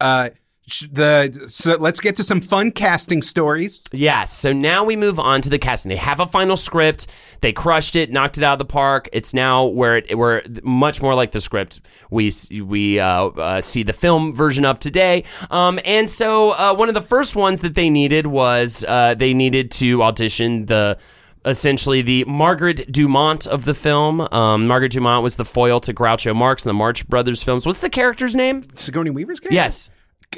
[0.00, 0.30] uh,
[0.78, 3.88] the so let's get to some fun casting stories.
[3.92, 4.32] Yes.
[4.32, 5.90] So now we move on to the casting.
[5.90, 7.08] They have a final script.
[7.40, 9.08] They crushed it, knocked it out of the park.
[9.12, 11.80] It's now where it where much more like the script
[12.10, 15.24] we we uh, uh, see the film version of today.
[15.50, 19.34] Um, and so uh, one of the first ones that they needed was uh, they
[19.34, 20.98] needed to audition the.
[21.42, 24.20] Essentially, the Margaret Dumont of the film.
[24.30, 27.64] Um, Margaret Dumont was the foil to Groucho Marx in the Marx Brothers films.
[27.64, 28.66] What's the character's name?
[28.74, 29.54] Sigourney Weaver's character.
[29.54, 29.90] Yes,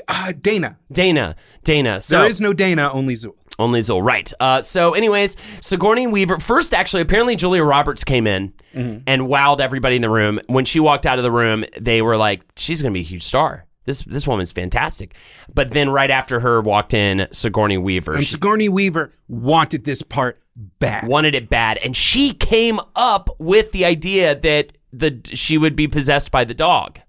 [0.08, 0.78] uh, Dana.
[0.90, 1.36] Dana.
[1.64, 2.00] Dana.
[2.00, 3.34] So There is no Dana, only Zuul.
[3.58, 4.32] only Zuul, right.
[4.40, 9.96] Uh, so, anyways, Sigourney Weaver, first, actually, apparently Julia Roberts came in and wowed everybody
[9.96, 10.40] in the room.
[10.46, 13.08] When she walked out of the room, they were like, she's going to be a
[13.08, 13.66] huge star.
[13.84, 15.16] This this woman's fantastic.
[15.52, 18.14] But then right after her walked in Sigourney Weaver.
[18.14, 21.08] And She Sigourney Weaver wanted this part bad.
[21.08, 21.78] wanted it bad.
[21.84, 26.54] And she came up with the idea that the she would be possessed by the
[26.54, 27.00] dog.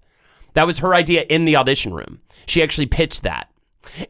[0.54, 2.20] That was her idea in the audition room.
[2.46, 3.48] She actually pitched that.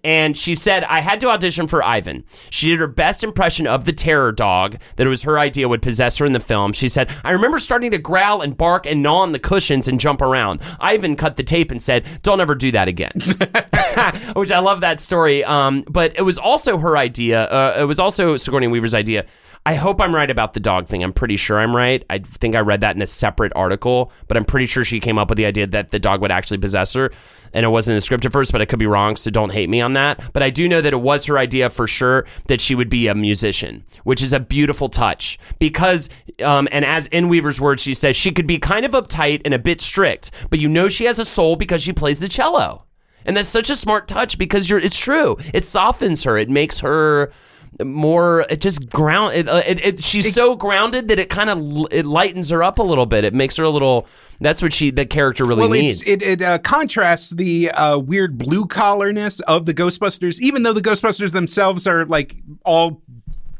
[0.02, 2.24] And she said, I had to audition for Ivan.
[2.50, 5.82] She did her best impression of the terror dog that it was her idea would
[5.82, 6.72] possess her in the film.
[6.72, 10.00] She said, I remember starting to growl and bark and gnaw on the cushions and
[10.00, 10.60] jump around.
[10.80, 13.12] Ivan cut the tape and said, Don't ever do that again.
[14.34, 15.44] Which I love that story.
[15.44, 17.44] Um, but it was also her idea.
[17.44, 19.26] Uh, it was also Sigourney Weaver's idea.
[19.66, 21.03] I hope I'm right about the dog thing.
[21.03, 22.05] I'm pretty sure I'm right.
[22.11, 25.16] I think I read that in a separate article, but I'm pretty sure she came
[25.16, 27.11] up with the idea that the dog would actually possess her.
[27.55, 29.53] And it wasn't in the script at first, but I could be wrong, so don't
[29.53, 30.20] hate me on that.
[30.35, 33.07] But I do know that it was her idea for sure that she would be
[33.07, 35.38] a musician, which is a beautiful touch.
[35.59, 36.11] Because,
[36.42, 39.55] um, and as in Weaver's words, she says she could be kind of uptight and
[39.55, 42.85] a bit strict, but you know she has a soul because she plays the cello.
[43.24, 45.38] And that's such a smart touch because you're it's true.
[45.55, 46.37] It softens her.
[46.37, 47.33] It makes her
[47.82, 51.87] more it just ground it, uh, it, it she's so grounded that it kind of
[51.90, 53.24] it lightens her up a little bit.
[53.24, 54.06] It makes her a little
[54.40, 56.06] that's what she the character really well, needs.
[56.08, 60.80] it, it uh, contrasts the uh, weird blue collarness of the Ghostbusters, even though the
[60.82, 63.02] Ghostbusters themselves are like all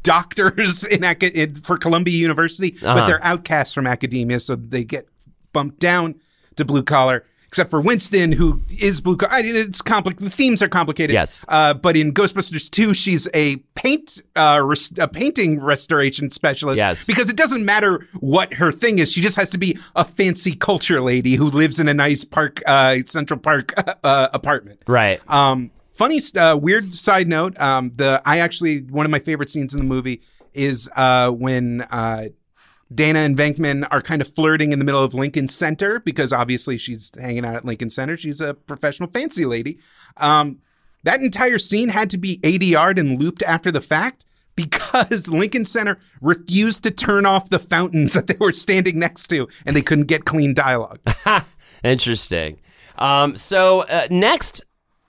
[0.03, 2.99] doctors in, in for Columbia University, Uh-huh.
[2.99, 5.07] but they're outcasts from academia, so they get
[5.53, 6.15] bumped down
[6.55, 7.25] to blue collar.
[7.55, 9.15] Except for Winston, who is blue.
[9.31, 10.25] It's complicated.
[10.25, 11.13] The themes are complicated.
[11.13, 11.45] Yes.
[11.47, 16.77] Uh, but in Ghostbusters 2, she's a paint, uh, res- a painting restoration specialist.
[16.79, 17.07] Yes.
[17.07, 19.09] Because it doesn't matter what her thing is.
[19.09, 22.61] She just has to be a fancy culture lady who lives in a nice park,
[22.67, 24.81] uh, Central Park uh, apartment.
[24.85, 25.21] right.
[25.31, 27.57] Um, funny, uh, weird side note.
[27.57, 30.21] Um, the I actually one of my favorite scenes in the movie
[30.53, 32.25] is uh, when uh,
[32.93, 36.77] Dana and Venkman are kind of flirting in the middle of Lincoln Center because obviously
[36.77, 38.15] she's hanging out at Lincoln Center.
[38.15, 39.79] She's a professional fancy lady.
[40.17, 40.59] Um,
[41.03, 45.97] that entire scene had to be ADR'd and looped after the fact because Lincoln Center
[46.21, 50.05] refused to turn off the fountains that they were standing next to and they couldn't
[50.05, 50.99] get clean dialogue.
[51.83, 52.59] Interesting.
[52.97, 54.63] Um, so uh, next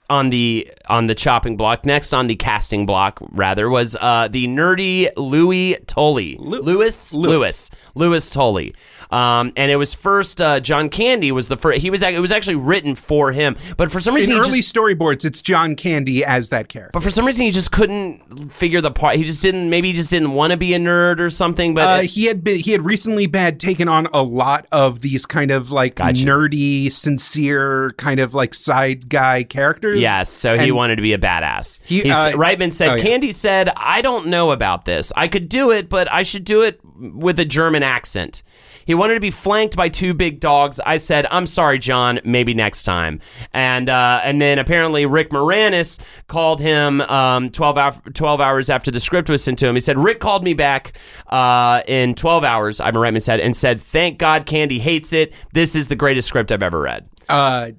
[0.09, 4.47] on the on the chopping block, next on the casting block rather was uh, the
[4.47, 6.37] nerdy Louis Tully.
[6.39, 7.69] Louis Louis Louis.
[7.95, 8.75] Louis Tully.
[9.11, 11.79] Um, and it was first uh, John Candy was the first.
[11.79, 14.75] He was it was actually written for him, but for some reason In early just,
[14.75, 16.91] storyboards, it's John Candy as that character.
[16.93, 19.15] but for some reason he just couldn't figure the part.
[19.17, 19.69] He just didn't.
[19.69, 21.73] Maybe he just didn't want to be a nerd or something.
[21.73, 25.25] But Uh, he had been he had recently been taken on a lot of these
[25.25, 26.25] kind of like Gotcha.
[26.25, 29.99] nerdy, sincere kind of like side guy characters.
[29.99, 31.79] Yes, so he wanted to be a badass.
[31.83, 33.03] He, uh, Reitman said, oh, yeah.
[33.03, 35.11] Candy said, I don't know about this.
[35.15, 38.43] I could do it, but I should do it with a German accent.
[38.87, 40.79] He wanted to be flanked by two big dogs.
[40.85, 42.19] I said, "I'm sorry, John.
[42.23, 43.19] Maybe next time."
[43.53, 48.89] And uh, and then apparently Rick Moranis called him um, 12, hour, 12 hours after
[48.89, 49.75] the script was sent to him.
[49.75, 53.81] He said, "Rick called me back uh, in 12 hours." Ivan Reitman said, and said,
[53.81, 55.33] "Thank God, Candy hates it.
[55.51, 57.71] This is the greatest script I've ever read." Uh,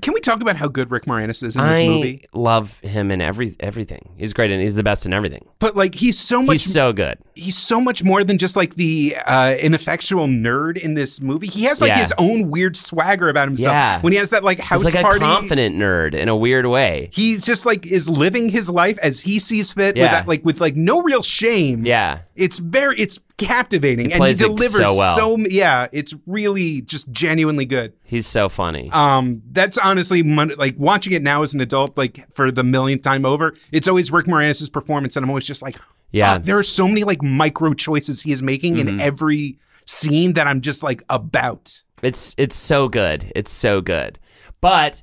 [0.00, 2.24] can we talk about how good Rick Moranis is in this I movie?
[2.32, 4.14] love him in every everything.
[4.16, 5.46] He's great and he's the best in everything.
[5.58, 7.18] But like he's so much He's so good.
[7.34, 11.46] he's so much more than just like the uh, ineffectual nerd in this movie.
[11.46, 11.98] He has like Yeah.
[11.98, 13.72] his own weird swagger about himself.
[13.72, 14.00] Yeah.
[14.00, 16.66] When he has that like house He's like party, a confident nerd in a weird
[16.66, 17.10] way.
[17.12, 20.04] he's just like is living his life as he sees fit Yeah.
[20.04, 21.86] with that like with like no real shame.
[21.86, 22.20] Yeah.
[22.36, 25.38] It's very it's captivating and he plays it delivers so well.
[25.48, 27.92] yeah, it's really just genuinely good.
[28.04, 28.90] He's so funny.
[28.92, 29.42] Um,
[29.74, 33.54] that's honestly like watching it now as an adult, like for the millionth time over.
[33.72, 35.76] It's always Rick Moranis' performance, and I'm always just like,
[36.12, 36.34] Yeah.
[36.34, 38.88] "Fuck, there are so many like micro choices he is making Mm-hmm.
[38.88, 41.82] in every scene that I'm just like about.
[42.02, 43.32] It's it's so good.
[43.34, 44.18] It's so good.
[44.60, 45.02] But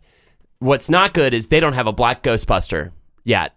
[0.59, 2.91] what's not good is they don't have a black Ghostbuster
[3.23, 3.53] yet.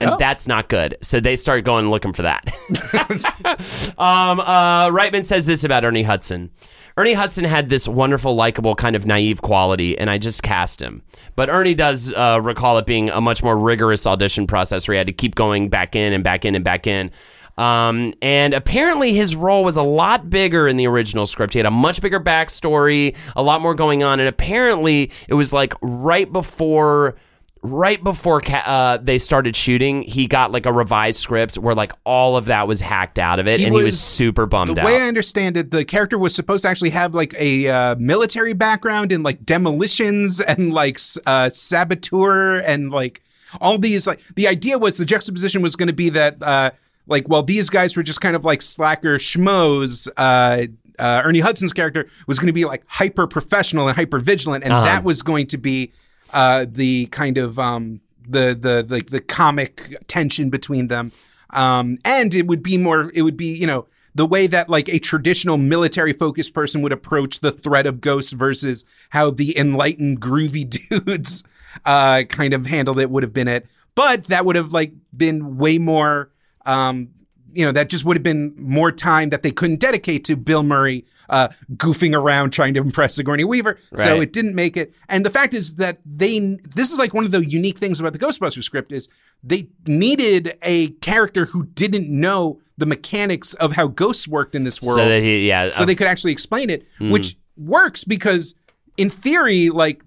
[0.00, 0.96] And that's not good.
[1.02, 2.46] So they start going looking for that.
[3.98, 6.50] um, uh, Reitman says this about Ernie Hudson.
[6.96, 11.02] Ernie Hudson had this wonderful, likable, kind of naive quality, and I just cast him.
[11.36, 14.98] But Ernie does uh, recall it being a much more rigorous audition process where he
[14.98, 17.10] had to keep going back in and back in and back in.
[17.56, 21.52] Um, and apparently his role was a lot bigger in the original script.
[21.52, 25.52] He had a much bigger backstory, a lot more going on, and apparently it was
[25.52, 27.16] like right before
[27.62, 31.92] right before ca- uh, they started shooting, he got like a revised script where like
[32.04, 34.68] all of that was hacked out of it, He and he was was- super bummed
[34.76, 34.86] The out.
[34.86, 37.94] The way I understand it, the character was supposed to actually have like a uh,
[37.96, 43.22] military background in like demolitions and like uh, saboteur and like
[43.60, 46.70] all these like the idea was the juxtaposition was going to be that uh,
[47.08, 50.08] like well these guys were just kind of like slacker schmoes.
[50.16, 50.66] Uh,
[50.98, 54.72] uh, Ernie Hudson's character was going to be like hyper professional and hyper vigilant, and
[54.72, 55.92] that was going to be
[56.32, 61.12] uh, the kind of um, the the the the comic tension between them.
[61.52, 63.10] Um, and it would be more.
[63.14, 66.92] It would be you know the way that like a traditional military focused person would
[66.92, 71.44] approach the threat of ghosts versus how the enlightened groovy dudes
[71.84, 73.66] uh, kind of handled it would have been it.
[73.94, 76.30] But that would have like been way more.
[76.66, 77.10] Um,
[77.52, 80.62] you know, that just would have been more time that they couldn't dedicate to Bill
[80.62, 83.78] Murray uh, goofing around trying to impress Sigourney Weaver.
[83.94, 84.94] So it didn't make it.
[85.08, 86.38] And the fact is that they,
[86.74, 89.08] this is like one of the unique things about the Ghostbusters script is
[89.42, 94.80] they needed a character who didn't know the mechanics of how ghosts worked in this
[94.82, 97.10] world so that he, yeah, so uh, they could actually explain it, Hmm.
[97.10, 98.54] which works because
[98.96, 100.02] in theory, like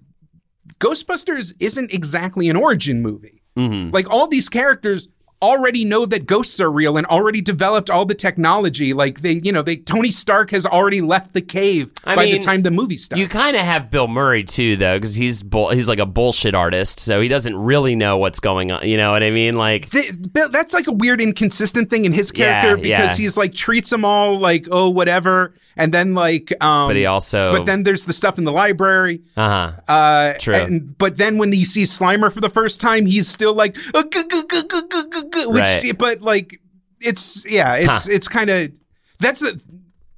[0.78, 3.42] Ghostbusters isn't exactly an origin movie.
[3.56, 3.90] Mm-hmm.
[3.90, 5.08] Like all these characters
[5.44, 8.92] already know that ghosts are real and already developed all the technology.
[8.92, 12.34] Like they, you know, they Tony Stark has already left the cave I by mean,
[12.38, 13.20] the time the movie starts.
[13.20, 16.54] You kind of have Bill Murray too, though, because he's bull- he's like a bullshit
[16.54, 18.86] artist, so he doesn't really know what's going on.
[18.88, 19.56] You know what I mean?
[19.56, 23.22] Like, Th- Bill- that's like a weird inconsistent thing in his character Yeah, because yeah.
[23.24, 27.52] he's like treats them all like oh whatever and then like um But he also-
[27.52, 29.72] but then there's the stuff in the library uh huh.
[29.92, 30.54] Uh, True.
[30.54, 34.02] And, but then when he sees Slimer for the first time, he's still like, "Uh,
[34.02, 36.60] gu- gu- gu- gu- gu- gu- gu," which, but like,
[37.00, 38.70] it's yeah, it's it's kind of
[39.18, 39.60] that's the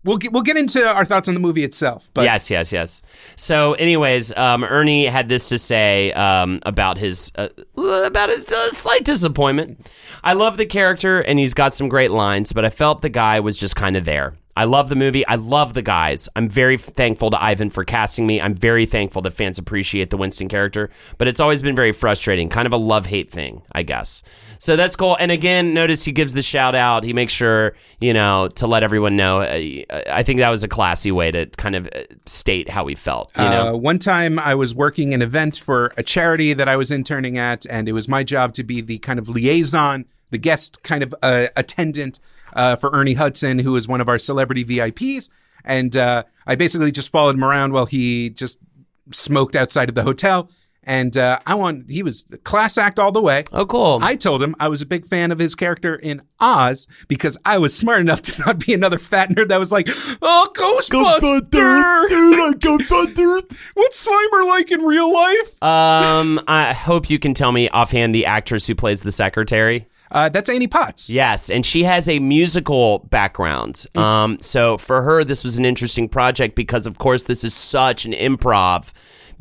[0.04, 2.08] we'll get we'll get into our thoughts on the movie itself.
[2.14, 3.02] But yes, yes, yes.
[3.36, 8.70] So, anyways, um, Ernie had this to say um, about his uh, about his uh,
[8.72, 9.86] slight disappointment.
[10.22, 13.40] I love the character, and he's got some great lines, but I felt the guy
[13.40, 14.34] was just kind of there.
[14.56, 15.26] I love the movie.
[15.26, 16.28] I love the guys.
[16.34, 18.40] I'm very thankful to Ivan for casting me.
[18.40, 20.88] I'm very thankful that fans appreciate the Winston character,
[21.18, 24.22] but it's always been very frustrating, kind of a love hate thing, I guess.
[24.58, 25.16] So that's cool.
[25.20, 27.04] And again, notice he gives the shout out.
[27.04, 29.40] He makes sure, you know, to let everyone know.
[29.40, 32.94] Uh, I think that was a classy way to kind of uh, state how he
[32.94, 33.74] felt, you know?
[33.74, 37.36] Uh, one time I was working an event for a charity that I was interning
[37.36, 41.02] at, and it was my job to be the kind of liaison, the guest kind
[41.02, 42.18] of uh, attendant
[42.56, 45.30] uh, for Ernie Hudson, who was one of our celebrity VIPs.
[45.64, 48.58] And uh, I basically just followed him around while he just
[49.12, 50.50] smoked outside of the hotel.
[50.88, 53.42] and uh, I want he was class act all the way.
[53.52, 53.98] Oh, cool.
[54.02, 57.58] I told him I was a big fan of his character in Oz because I
[57.58, 59.88] was smart enough to not be another fat nerd that was like,
[60.22, 62.06] "Oh, Ghostbuster!
[63.74, 68.26] What's Slimer like in real life?" um, I hope you can tell me offhand the
[68.26, 69.86] actress who plays the secretary.
[70.10, 71.10] Uh, that's Annie Potts.
[71.10, 73.86] Yes, and she has a musical background.
[73.94, 78.04] Um, so for her, this was an interesting project because, of course, this is such
[78.04, 78.92] an improv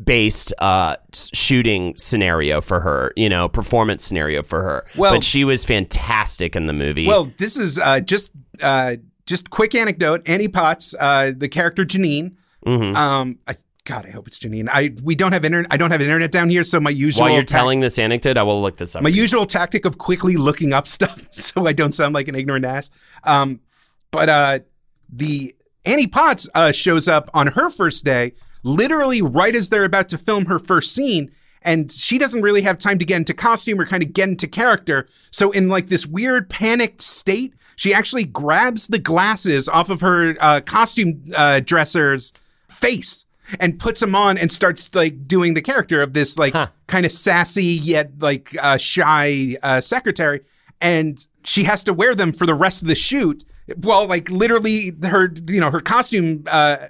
[0.03, 0.97] based uh
[1.34, 6.53] shooting scenario for her you know performance scenario for her Well- but she was fantastic
[6.53, 10.28] in the movie Well, this is uh, just uh, just quick anecdote.
[10.28, 12.36] Annie Potts, uh, the character Janine.
[12.66, 12.95] Mm-hmm.
[12.95, 13.55] Um, I,
[13.86, 14.68] God, I hope it's Janine.
[14.72, 15.72] I we don't have internet.
[15.72, 18.36] I don't have internet down here, so my usual while you're tac- telling this anecdote
[18.36, 21.74] i will look this up my usual tactic of quickly looking up stuff so I
[21.74, 22.90] don't sound like an ignorant ass.
[23.24, 23.62] Um,
[24.10, 24.60] but uh,
[25.08, 25.56] the
[25.86, 28.34] Annie Potts uh, shows up on her first day,
[28.64, 31.32] literally right as they're about to film her first scene.
[31.62, 34.48] And she doesn't really have time to get into costume or kind of get into
[34.48, 35.08] character.
[35.32, 40.36] So, in like this weird panicked state, she actually grabs the glasses off of her
[40.40, 42.34] uh, costume uh, dresser's
[42.70, 43.24] face
[43.60, 46.56] and puts them on and starts like doing the character of this like
[46.88, 50.41] kind of sassy yet like uh, shy uh, secretary
[50.82, 53.43] and she has to wear them for the rest of the shoot.
[53.78, 56.88] Well like literally her you know her costume uh,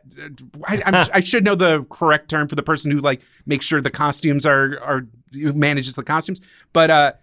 [0.68, 3.82] I, I'm, I should know the correct term for the person who like makes sure
[3.82, 6.41] the costumes are are who manages the costumes
[6.74, 7.14] but uh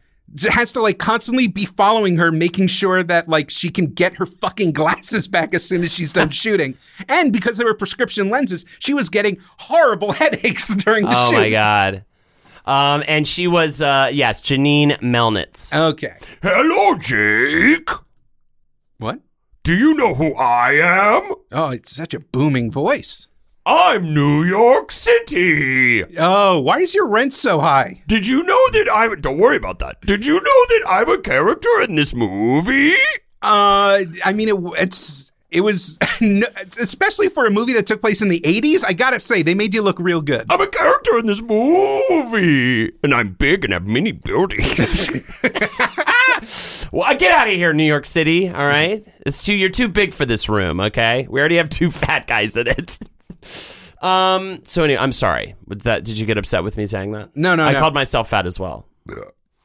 [0.50, 4.26] has to like constantly be following her, making sure that like she can get her
[4.26, 6.76] fucking glasses back as soon as she's done shooting.
[7.08, 11.36] And because they were prescription lenses, she was getting horrible headaches during the oh shoot.
[11.36, 12.04] my god
[12.64, 16.14] um and she was uh yes janine melnitz Okay.
[16.42, 17.88] Hello, Jake.
[18.98, 19.18] What?
[19.64, 21.34] Do you know who I am?
[21.50, 23.28] Oh, it's such a booming voice.
[23.64, 26.04] I'm New York City.
[26.18, 28.02] Oh, why is your rent so high?
[28.08, 29.20] Did you know that I'm.
[29.20, 30.00] Don't worry about that.
[30.00, 32.94] Did you know that I'm a character in this movie?
[33.40, 35.96] Uh, I mean, it, it's it was
[36.80, 38.82] especially for a movie that took place in the '80s.
[38.84, 40.46] I gotta say, they made you look real good.
[40.50, 42.90] I'm a character in this movie.
[43.04, 45.08] And I'm big and have many buildings.
[46.92, 50.12] well get out of here new york city all right it's too you're too big
[50.12, 52.98] for this room okay we already have two fat guys in it
[54.02, 57.30] um so anyway i'm sorry with that did you get upset with me saying that
[57.36, 57.78] No, no, i no.
[57.78, 58.86] called myself fat as well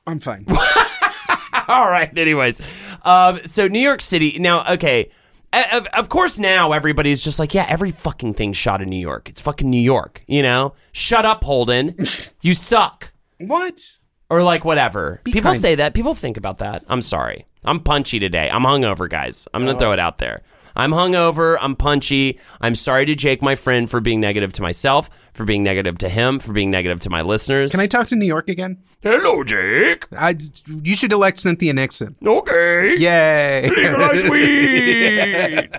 [0.08, 0.46] I'm fine.
[1.68, 2.16] All right.
[2.18, 2.62] Anyways,
[3.04, 4.38] um, so New York City.
[4.40, 5.10] Now, okay.
[5.52, 9.28] Of, of course, now everybody's just like, yeah, every fucking thing shot in New York.
[9.28, 10.76] It's fucking New York, you know?
[10.94, 11.96] Shut up, Holden.
[12.42, 13.12] you suck.
[13.40, 13.82] what?
[14.30, 15.20] Or like whatever.
[15.26, 15.62] People kind.
[15.62, 15.94] say that.
[15.94, 16.86] People think about that.
[16.88, 17.46] I'm sorry.
[17.66, 18.50] I'm punchy today.
[18.50, 19.48] I'm hungover, guys.
[19.54, 20.42] I'm gonna throw it out there.
[20.78, 21.58] I'm hungover.
[21.60, 22.40] I'm punchy.
[22.62, 26.10] I'm sorry to Jake, my friend, for being negative to myself, for being negative to
[26.10, 27.72] him, for being negative to my listeners.
[27.72, 28.78] Can I talk to New York again?
[29.02, 30.06] Hello, Jake.
[30.18, 32.16] I you should elect Cynthia Nixon.
[32.26, 32.96] Okay.
[32.98, 33.70] Yay!
[33.70, 35.70] Legalize weed.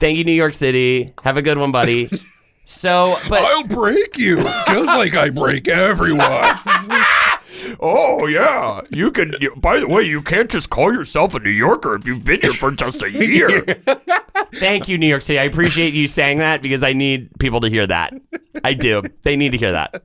[0.00, 1.12] Thank you, New York City.
[1.22, 2.08] Have a good one, buddy.
[2.66, 6.24] So, but I'll break you, just like I break everyone.
[7.80, 9.34] oh yeah, you can.
[9.40, 12.40] You, by the way, you can't just call yourself a New Yorker if you've been
[12.40, 13.60] here for just a year.
[14.54, 15.38] Thank you, New York City.
[15.38, 18.14] I appreciate you saying that because I need people to hear that.
[18.62, 19.02] I do.
[19.22, 20.02] They need to hear that.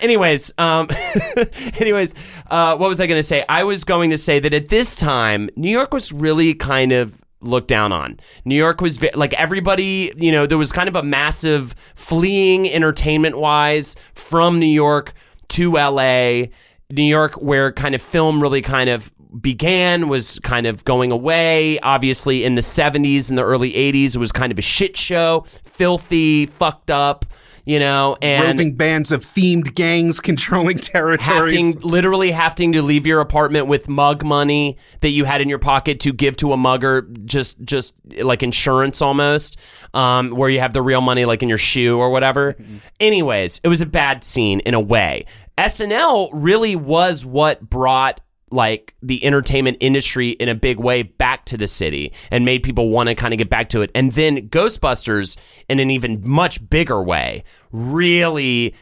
[0.00, 0.88] Anyways, um,
[1.78, 2.14] anyways,
[2.50, 3.44] uh, what was I going to say?
[3.48, 7.22] I was going to say that at this time, New York was really kind of
[7.40, 8.18] looked down on.
[8.44, 13.38] New York was like everybody, you know, there was kind of a massive fleeing entertainment
[13.38, 15.14] wise from New York
[15.48, 16.46] to LA.
[16.90, 21.78] New York, where kind of film really kind of began, was kind of going away.
[21.80, 25.44] Obviously, in the 70s and the early 80s, it was kind of a shit show,
[25.64, 27.24] filthy, fucked up,
[27.66, 31.52] you know, and Roving bands of themed gangs controlling territories.
[31.52, 35.58] having literally having to leave your apartment with mug money that you had in your
[35.58, 39.56] pocket to give to a mugger just just like insurance almost
[39.94, 42.56] um, where you have the real money like in your shoe or whatever
[43.00, 45.26] anyways it was a bad scene in a way
[45.58, 51.56] snl really was what brought like the entertainment industry in a big way back to
[51.56, 53.90] the city and made people want to kind of get back to it.
[53.94, 55.36] And then Ghostbusters,
[55.68, 57.42] in an even much bigger way,
[57.72, 58.74] really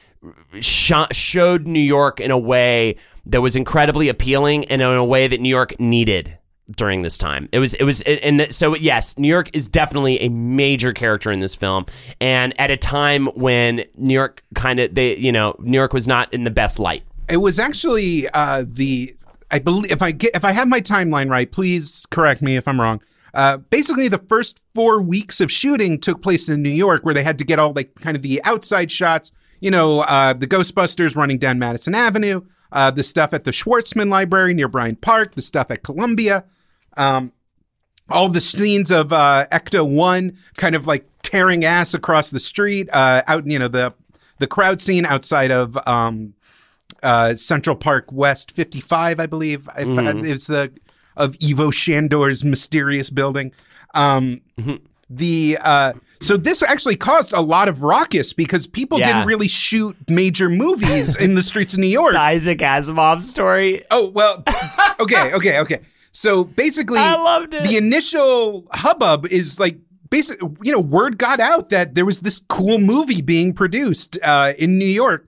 [0.61, 2.97] sh- showed New York in a way
[3.27, 6.39] that was incredibly appealing and in a way that New York needed
[6.71, 7.49] during this time.
[7.53, 11.41] It was it was and so yes, New York is definitely a major character in
[11.41, 11.87] this film
[12.21, 16.09] and at a time when New York kind of they you know, New York was
[16.09, 17.03] not in the best light.
[17.29, 19.15] It was actually uh, the
[19.51, 22.67] I believe if I get if I have my timeline right, please correct me if
[22.67, 23.01] I'm wrong.
[23.35, 27.25] Uh, basically, the first four weeks of shooting took place in New York, where they
[27.25, 29.33] had to get all like kind of the outside shots.
[29.61, 32.43] You know, uh, the Ghostbusters running down Madison Avenue,
[32.75, 36.45] uh, the stuff at the Schwarzman Library near Bryant Park, the stuff at Columbia,
[36.99, 37.33] um,
[38.11, 42.91] all the scenes of uh, Ecto One kind of like tearing ass across the street,
[42.93, 43.95] uh, out you know the
[44.39, 46.35] the crowd scene outside of um,
[47.03, 49.69] uh, Central Park West 55, I believe.
[49.79, 50.27] If, Mm-hmm.
[50.27, 50.73] It's the
[51.17, 53.53] of Ivo Shandor's mysterious building.
[53.95, 54.85] Um, Mm-hmm.
[55.09, 55.93] the uh,
[56.25, 59.07] so this actually caused a lot of ruckus because people Yeah.
[59.13, 62.13] didn't really shoot major movies in the streets of New York.
[62.15, 63.83] The Isaac Asimov story.
[63.91, 64.43] Oh well,
[65.01, 65.79] okay, okay, okay.
[66.13, 67.65] So basically, I loved it.
[67.65, 69.79] The initial hubbub is like
[70.11, 74.53] basically, You know, word got out that there was this cool movie being produced uh,
[74.59, 75.27] in New York,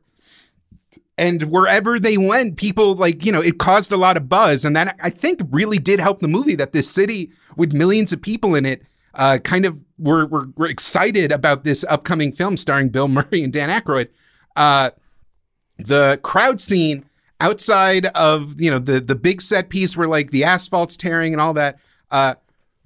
[1.18, 4.76] and wherever they went, people like you know it caused a lot of buzz, and
[4.76, 6.54] that I think really did help the movie.
[6.54, 8.82] That this city with millions of people in it.
[9.16, 13.68] Uh, kind of were, were excited about this upcoming film starring Bill Murray and Dan
[13.70, 14.08] Aykroyd.
[14.54, 14.90] Uh,
[15.78, 17.04] the crowd scene
[17.40, 21.40] outside of you know the the big set piece where like the asphalt's tearing and
[21.40, 21.78] all that
[22.10, 22.34] uh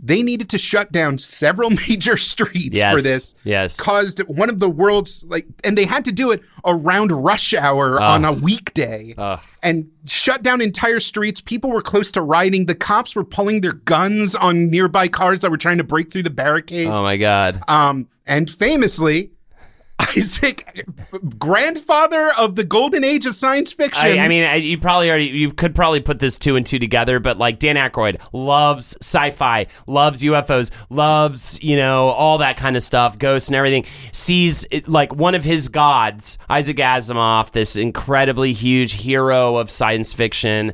[0.02, 3.34] they needed to shut down several major streets Yes, for this.
[3.44, 3.76] Yes.
[3.76, 8.00] caused one of the world's like and they had to do it around rush hour
[8.00, 9.14] on a weekday
[9.62, 11.40] and shut down entire streets.
[11.40, 15.50] People were close to rioting the cops were pulling their guns on nearby cars that
[15.50, 16.90] were trying to break through the barricades.
[16.92, 17.62] Oh my god.
[17.68, 19.32] um, and famously,
[20.16, 20.88] Isaac,
[21.38, 24.06] grandfather of the golden age of science fiction.
[24.06, 26.78] I, I mean, I, you probably already you could probably put this two and two
[26.78, 32.76] together, but like Dan Aykroyd loves sci-fi, loves UFOs, loves you know all that kind
[32.76, 33.84] of stuff, ghosts and everything.
[34.12, 40.12] Sees it, like one of his gods, Isaac Asimov, this incredibly huge hero of science
[40.12, 40.72] fiction.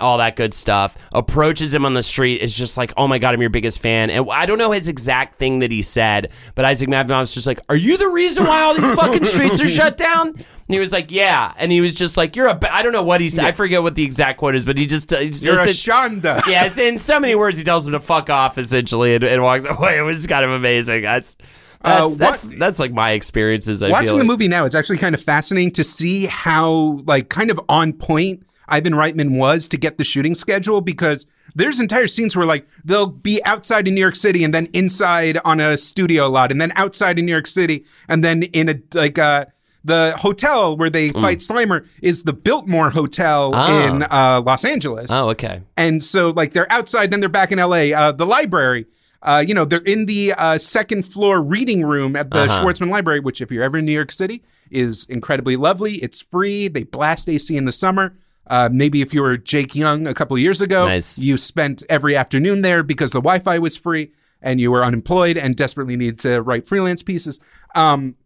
[0.00, 0.96] All that good stuff.
[1.12, 4.10] Approaches him on the street is just like, oh my god, I'm your biggest fan.
[4.10, 7.60] And I don't know his exact thing that he said, but Isaac Asimov's just like,
[7.68, 10.28] are you the reason why all these fucking streets are shut down?
[10.28, 11.52] And he was like, yeah.
[11.56, 12.54] And he was just like, you're a.
[12.54, 13.44] ba-" I don't know what he said.
[13.46, 15.12] I forget what the exact quote is, but he just.
[15.12, 16.42] Uh, he just You're a said- Shonda.
[16.46, 19.64] Yes, in so many words, he tells him to fuck off essentially, and, and walks
[19.68, 19.98] away.
[19.98, 21.02] It was kind of amazing.
[21.02, 21.36] That's
[21.82, 23.82] that's Uh, what- that's, that's like my experiences.
[23.82, 27.28] I Watching feel the movie now, it's actually kind of fascinating to see how, like,
[27.30, 32.06] kind of on point Ivan Reitman was to get the shooting schedule because there's entire
[32.06, 35.76] scenes where, like, they'll be outside in New York City and then inside on a
[35.78, 39.46] studio lot and then outside in New York City and then in a, like, uh,
[39.84, 41.22] the hotel where they Mm.
[41.22, 43.86] fight Slimer is the Biltmore Hotel Ah.
[43.86, 45.08] in uh, Los Angeles.
[45.10, 45.62] Oh, okay.
[45.76, 47.92] And so, like, they're outside, then they're back in LA.
[47.94, 48.86] Uh, the library,
[49.22, 52.60] uh, you know, they're in the uh, second floor reading room at the Uh-huh.
[52.62, 55.94] Schwarzman Library, which, if you're ever in New York City, is incredibly lovely.
[55.96, 56.68] It's free.
[56.68, 58.14] They blast AC in the summer.
[58.48, 61.18] Uh, maybe if you were Jake Young a couple of years ago, Nice.
[61.18, 65.36] you spent every afternoon there because the Wi Fi was free and you were unemployed
[65.36, 67.40] and desperately needed to write freelance pieces.
[67.74, 68.16] Um,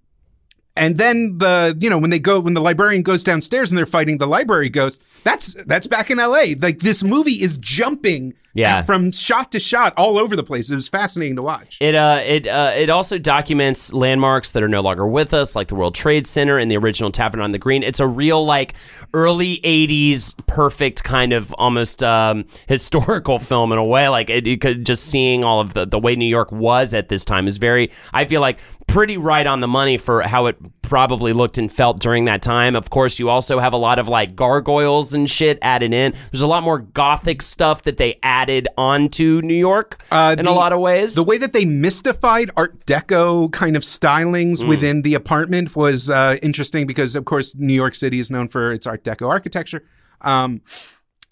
[0.76, 3.84] and then the you know when they go when the librarian goes downstairs and they're
[3.84, 8.82] fighting the library ghost that's that's back in LA like this movie is jumping Yeah.
[8.82, 12.20] from shot to shot all over the place it was fascinating to watch It uh
[12.22, 15.94] it uh it also documents landmarks that are no longer with us, like the World
[15.94, 17.82] Trade Center and the original Tavern on the Green.
[17.82, 18.74] It's a real like
[19.14, 24.08] early '80s perfect kind of almost um, historical film in a way.
[24.08, 27.08] Like it, you could just seeing all of the the way New York was at
[27.08, 27.90] this time is very.
[28.12, 32.00] I feel like pretty right on the money for how it probably looked and felt
[32.00, 32.76] during that time.
[32.76, 36.12] Of course, you also have a lot of like gargoyles and shit added in.
[36.30, 40.50] There's a lot more gothic stuff that they added onto New York Uh, in the-
[40.50, 41.14] a lot of ways.
[41.14, 46.36] the way that they mystified art deco kind of stylings within the apartment was uh,
[46.42, 49.82] interesting because of course New York City is known for its art deco architecture
[50.22, 50.60] um,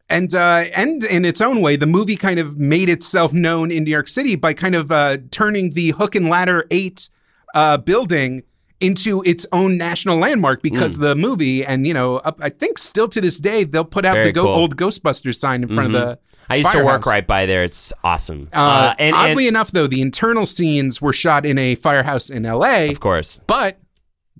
[0.08, 3.84] and uh, and in its own way, the movie kind of made itself known in
[3.84, 7.08] New York City by kind of uh, turning the Hook and Ladder Eight
[7.54, 8.42] uh, building
[8.80, 11.02] into its own national landmark because Hmm.
[11.02, 14.14] the movie and you know up, I think still to this day they'll put out
[14.14, 14.52] Very the go- cool.
[14.52, 14.60] Mm-hmm.
[14.60, 16.18] old Ghostbusters sign in front of the.
[16.48, 17.62] I used to work right by there.
[17.62, 18.48] It's awesome.
[18.52, 22.44] Uh, and, oddly and enough, though, the internal scenes were shot in a firehouse in
[22.44, 22.90] L.A.
[22.90, 23.78] of course, but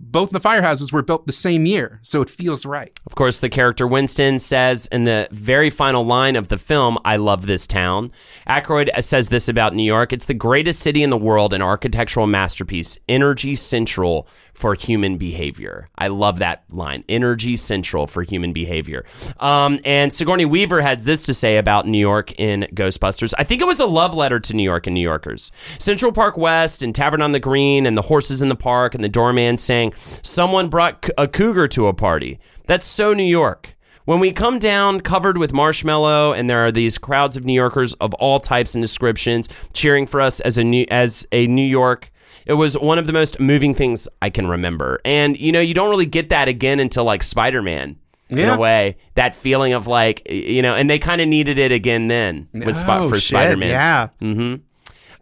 [0.01, 2.99] both the firehouses were built the same year, so it feels right.
[3.07, 7.17] of course, the character Winston says in the very final line of the film, "I
[7.17, 8.11] love this town."
[8.49, 12.27] Aykroyd says this about New York: "It's the greatest city in the world, an architectural
[12.27, 19.05] masterpiece, energy central for human behavior." I love that line: "Energy central for human behavior."
[19.39, 23.35] Um, and Sigourney Weaver has this to say about New York in Ghostbusters.
[23.39, 25.53] I think it was a love letter to New York and New Yorkers.
[25.79, 29.05] Central Park West and Tavern on the Green and the horses in the park and
[29.05, 29.90] the doorman saying,
[30.23, 32.39] Someone brought a cougar to a party.
[32.67, 33.77] That's so New York.
[34.05, 37.95] When we come down covered with marshmallow, and there are these crowds of New Yorkers
[37.95, 42.11] of all types and descriptions cheering for us as a new as a New York.
[42.47, 45.01] It was one of the most moving things I can remember.
[45.05, 47.97] And you know, you don't really get that again until like Spider Man.
[48.31, 48.55] yeah.
[48.55, 51.71] In a way, that feeling of like you know, and they kind of needed it
[51.71, 53.71] again then with Spot Oh, for Spider Man.
[53.71, 54.09] Yeah.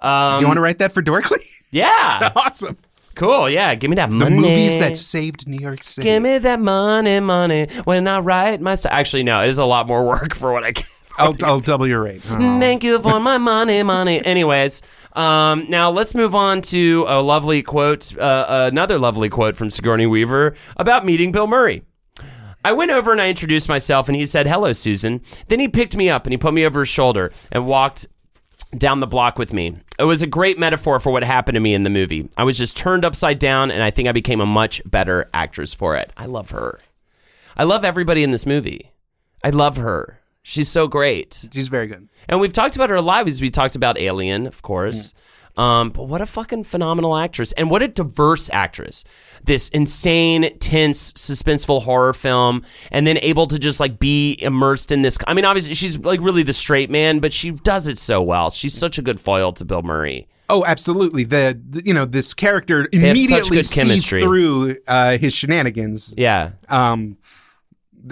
[0.00, 1.38] Um, you want to write that for Dorkly?
[1.70, 2.78] yeah, awesome.
[3.18, 3.50] Cool.
[3.50, 4.36] Yeah, give me that The money.
[4.36, 6.06] movies that saved New York City.
[6.06, 8.92] Give me that money, money when I write my stuff.
[8.92, 10.86] Actually, no, it is a lot more work for what I can.
[11.18, 12.22] I'll, I'll double your rate.
[12.30, 12.38] Oh.
[12.60, 14.24] Thank you for my money, money.
[14.24, 14.82] Anyways,
[15.14, 20.06] um, now let's move on to a lovely quote, uh, another lovely quote from Sigourney
[20.06, 21.82] Weaver about meeting Bill Murray.
[22.64, 25.20] I went over and I introduced myself, and he said, Hello, Susan.
[25.48, 28.06] Then he picked me up and he put me over his shoulder and walked
[28.76, 29.76] down the block with me.
[29.98, 32.28] It was a great metaphor for what happened to me in the movie.
[32.36, 35.74] I was just turned upside down, and I think I became a much better actress
[35.74, 36.12] for it.
[36.16, 36.78] I love her.
[37.56, 38.92] I love everybody in this movie.
[39.42, 40.20] I love her.
[40.42, 41.46] She's so great.
[41.52, 42.08] She's very good.
[42.28, 45.12] And we've talked about her a lot because we talked about Alien, of course.
[45.12, 45.14] Mm.
[45.58, 47.50] Um, but what a fucking phenomenal actress.
[47.52, 49.04] And what a diverse actress.
[49.44, 55.02] This insane, tense, suspenseful horror film, and then able to just like be immersed in
[55.02, 55.18] this.
[55.26, 58.50] I mean, obviously, she's like really the straight man, but she does it so well.
[58.50, 60.28] She's such a good foil to Bill Murray.
[60.48, 61.24] Oh, absolutely.
[61.24, 64.22] The, the- you know this character immediately sees chemistry.
[64.22, 66.14] through uh, his shenanigans.
[66.16, 66.52] Yeah.
[66.68, 67.18] Um,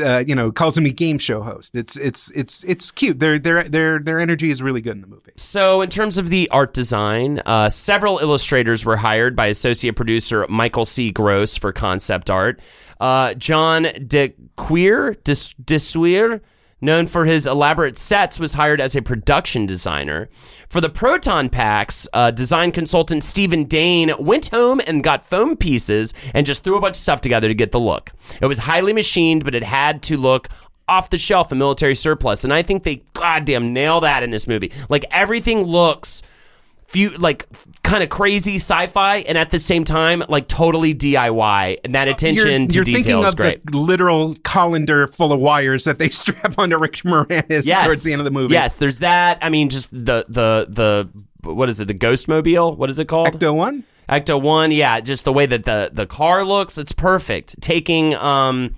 [0.01, 1.77] uh, you know, calls him a game show host.
[1.77, 3.19] It's it's it's it's cute.
[3.19, 5.33] Their their their their energy is really good in the movie.
[5.37, 10.47] So, in terms of the art design, uh, several illustrators were hired by associate producer
[10.49, 11.11] Michael C.
[11.11, 12.61] Gross for concept art.
[13.01, 16.41] Uh, John De Queer, De, De Suir,
[16.81, 20.29] known for his elaborate sets, was hired as a production designer.
[20.69, 26.13] For the proton packs, uh, design consultant Stephen Dane went home and got foam pieces
[26.35, 28.13] and just threw a bunch of stuff together to get the look.
[28.41, 30.49] It was highly machined, but it had to look
[30.89, 32.45] off the shelf and military surplus.
[32.45, 34.73] And I think they goddamn nail that in this movie.
[34.89, 36.23] Like everything looks
[36.89, 37.47] few like
[37.83, 41.79] kind of crazy sci-fi and at the same time like totally DIY.
[41.85, 43.67] And that attention you're, to you're detail thinking is of great.
[43.67, 47.85] the literal colander full of wires that they strap onto Rick Moranis yes.
[47.85, 48.55] towards the end of the movie.
[48.55, 49.39] Yes, there's that.
[49.43, 51.11] I mean just the the the
[51.43, 51.87] what is it?
[51.87, 52.75] The Ghost Mobile?
[52.75, 53.29] What is it called?
[53.29, 53.85] Ecto one.
[54.09, 57.61] Ecto One, yeah, just the way that the the car looks, it's perfect.
[57.61, 58.75] Taking um,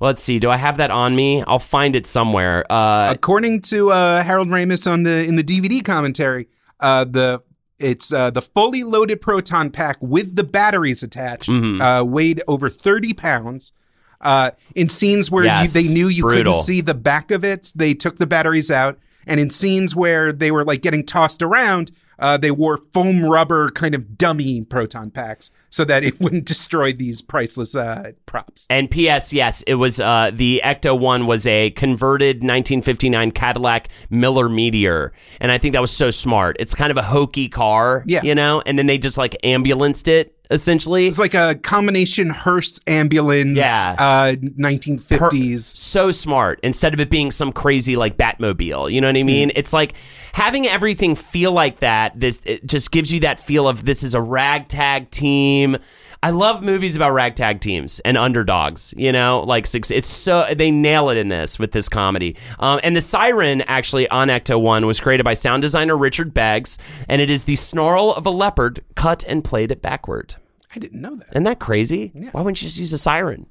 [0.00, 1.42] let's see, do I have that on me?
[1.42, 2.64] I'll find it somewhere.
[2.70, 6.48] Uh, According to uh, Harold Ramis on the in the DVD commentary,
[6.82, 7.42] uh, the
[7.78, 11.80] it's uh, the fully loaded proton pack with the batteries attached Mm-hmm.
[11.80, 13.72] uh, weighed over thirty pounds.
[14.20, 16.52] Uh, in scenes where Yes, you, they knew you brutal.
[16.52, 18.96] couldn't see the back of it, they took the batteries out.
[19.26, 23.68] And in scenes where they were like getting tossed around, uh, they wore foam rubber
[23.70, 28.66] kind of dummy proton packs so that it wouldn't destroy these priceless uh, props.
[28.70, 29.32] And P.S.
[29.32, 35.50] Yes, it was uh, the Ecto One was a converted 1959 Cadillac Miller Meteor, and
[35.50, 36.56] I think that was so smart.
[36.60, 38.20] It's kind of a hokey car, Yeah.
[38.22, 41.06] you know, and then they just like ambulanced it essentially.
[41.06, 43.96] It's like a combination hearse ambulance, Yeah.
[43.98, 45.60] uh, 1950s.
[45.60, 48.92] so smart instead of it being some crazy like Batmobile.
[48.92, 49.50] You know what I mean?
[49.50, 49.56] Hmm.
[49.58, 49.94] It's like
[50.32, 52.18] having everything feel like that.
[52.18, 55.76] This it just gives you that feel of this is a ragtag team.
[56.24, 58.94] I love movies about ragtag teams and underdogs.
[58.96, 62.36] You know, like six- it's so they nail it in this with this comedy.
[62.60, 66.78] Um, and the siren actually on Ecto One was created by sound designer Richard Beggs,
[67.08, 70.36] and it is the snarl of a leopard cut and played it backward.
[70.74, 71.28] I didn't know that.
[71.32, 72.12] Isn't that crazy?
[72.32, 73.46] Why wouldn't you just use a siren?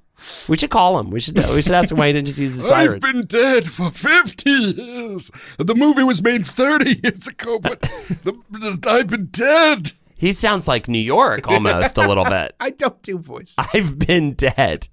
[0.48, 1.10] We should call him.
[1.10, 2.96] We should we should ask him why he didn't just use a siren.
[2.96, 5.32] I've been dead for 50 years.
[5.58, 7.80] The movie was made 30 years ago, but
[8.24, 9.94] the, the, I've been dead.
[10.16, 12.56] He sounds like New York almost a little bit.
[12.60, 13.56] I don't do voices.
[13.58, 14.88] I've been dead.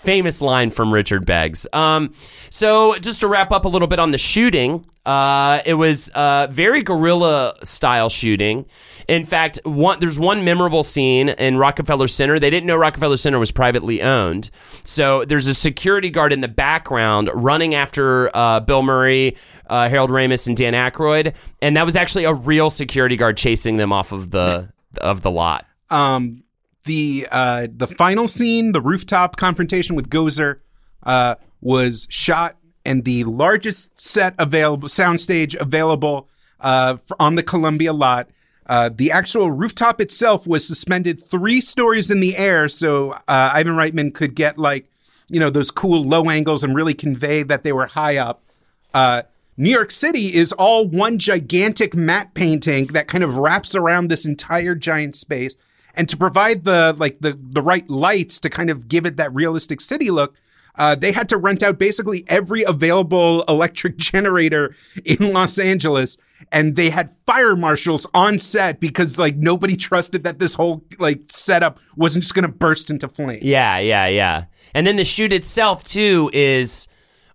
[0.00, 1.66] Famous line from Richard Beggs.
[1.74, 2.14] Um,
[2.48, 6.46] so just to wrap up a little bit on the shooting, uh, it was uh,
[6.50, 8.64] very guerrilla style shooting.
[9.08, 12.38] In fact, one there's one memorable scene in Rockefeller Center.
[12.38, 14.50] They didn't know Rockefeller Center was privately owned,
[14.84, 19.36] so there's a security guard in the background running after uh, Bill Murray,
[19.68, 23.76] uh, Harold Ramis, and Dan Aykroyd, and that was actually a real security guard chasing
[23.76, 25.66] them off of the of the lot.
[25.90, 26.44] Um,
[26.84, 30.60] the uh, the final scene, the rooftop confrontation with Gozer,
[31.02, 36.28] uh, was shot and the largest set available, soundstage available
[36.60, 38.30] uh, on the Columbia lot.
[38.66, 43.74] Uh, the actual rooftop itself was suspended three stories in the air, so uh, Ivan
[43.74, 44.88] Reitman could get like,
[45.28, 48.42] you know, those cool low angles and really convey that they were high up.
[48.94, 49.22] Uh,
[49.56, 54.24] New York City is all one gigantic matte painting that kind of wraps around this
[54.24, 55.56] entire giant space.
[55.94, 59.34] And to provide the like the the right lights to kind of give it that
[59.34, 60.34] realistic city look,
[60.76, 64.74] Uh, they had to rent out basically every available electric generator
[65.04, 66.16] in Los Angeles,
[66.52, 71.20] and they had fire marshals on set because like nobody trusted that this whole like
[71.28, 73.42] setup wasn't just going to burst into flames.
[73.42, 74.44] Yeah, yeah, yeah.
[74.72, 76.88] And then the shoot itself too is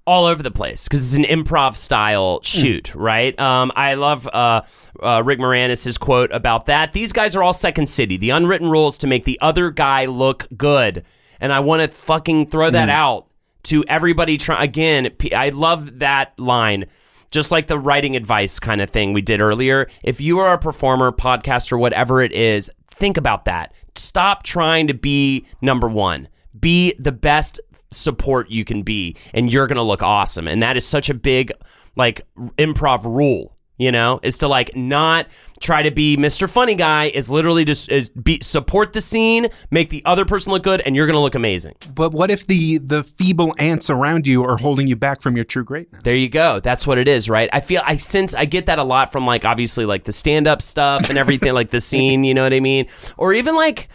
[0.08, 3.38] all over the place because it's an improv style shoot, right?
[3.40, 4.62] Um, I love uh,
[5.02, 6.94] uh, Rick Moranis' quote about that.
[6.94, 8.18] These guys are all Second City.
[8.18, 11.06] The unwritten rules to make the other guy look good,
[11.40, 13.28] and I want to fucking throw that out
[13.64, 14.38] to everybody.
[14.38, 15.12] Try again.
[15.36, 16.86] I love that line.
[17.32, 19.90] Just like the writing advice kind of thing we did earlier.
[20.04, 23.74] If you are a performer, podcaster, whatever it is, think about that.
[23.96, 26.30] Stop trying to be number one.
[26.58, 27.60] Be the best
[27.92, 30.48] support you can be, and you're going to look awesome.
[30.48, 31.52] And that is such a big,
[31.96, 32.26] like,
[32.58, 33.56] improv rule.
[33.78, 35.28] You know, is to like not
[35.60, 36.50] try to be Mr.
[36.50, 37.08] Funny Guy.
[37.08, 40.96] Is literally just is be support the scene, make the other person look good, and
[40.96, 41.74] you're gonna look amazing.
[41.94, 45.44] But what if the the feeble ants around you are holding you back from your
[45.44, 46.04] true greatness?
[46.04, 46.62] There you go.
[46.62, 47.50] That's what it is, right?
[47.52, 50.48] I feel I sense I get that a lot from like obviously like the stand
[50.48, 52.24] up stuff and everything, like the scene.
[52.24, 52.88] You know what I mean?
[53.18, 53.90] Or even like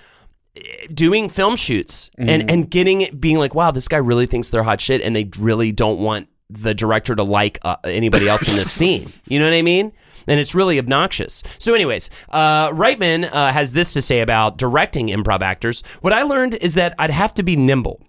[0.92, 4.64] doing film shoots and and getting it being like wow this guy really thinks they're
[4.64, 8.56] hot shit and they really don't want the director to like uh, anybody else in
[8.56, 9.06] the scene.
[9.28, 9.92] You know what i mean?
[10.26, 11.42] And it's really obnoxious.
[11.58, 15.82] So anyways uh, reitman uh, has this to say about directing improv actors.
[16.00, 18.02] What i learned is that i'd have to be nimble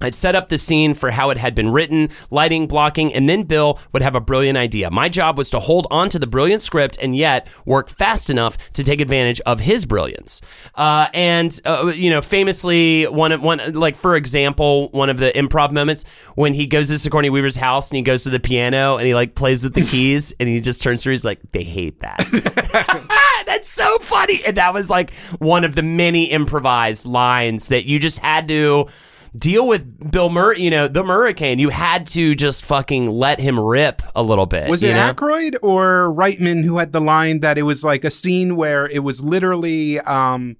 [0.00, 3.44] I'd set up the scene for how it had been written, lighting, blocking, and then
[3.44, 4.90] Bill would have a brilliant idea.
[4.90, 8.56] My job was to hold on to the brilliant script and yet work fast enough
[8.72, 10.40] to take advantage of his brilliance.
[10.74, 15.30] Uh, and uh, you know, famously, one of one like for example, one of the
[15.32, 18.96] improv moments when he goes to Sigourney Weaver's house and he goes to the piano
[18.96, 21.12] and he like plays with the keys and he just turns to her.
[21.12, 22.20] He's like, "They hate that."
[23.46, 24.40] That's so funny.
[24.44, 28.86] And that was like one of the many improvised lines that you just had to
[29.36, 31.58] deal with Bill Murray, you know, the Hurricane.
[31.58, 34.68] You had to just fucking let him rip a little bit.
[34.68, 35.12] Was it know?
[35.12, 39.00] Aykroyd or Reitman who had the line that it was like a scene where it
[39.00, 40.56] was literally, um,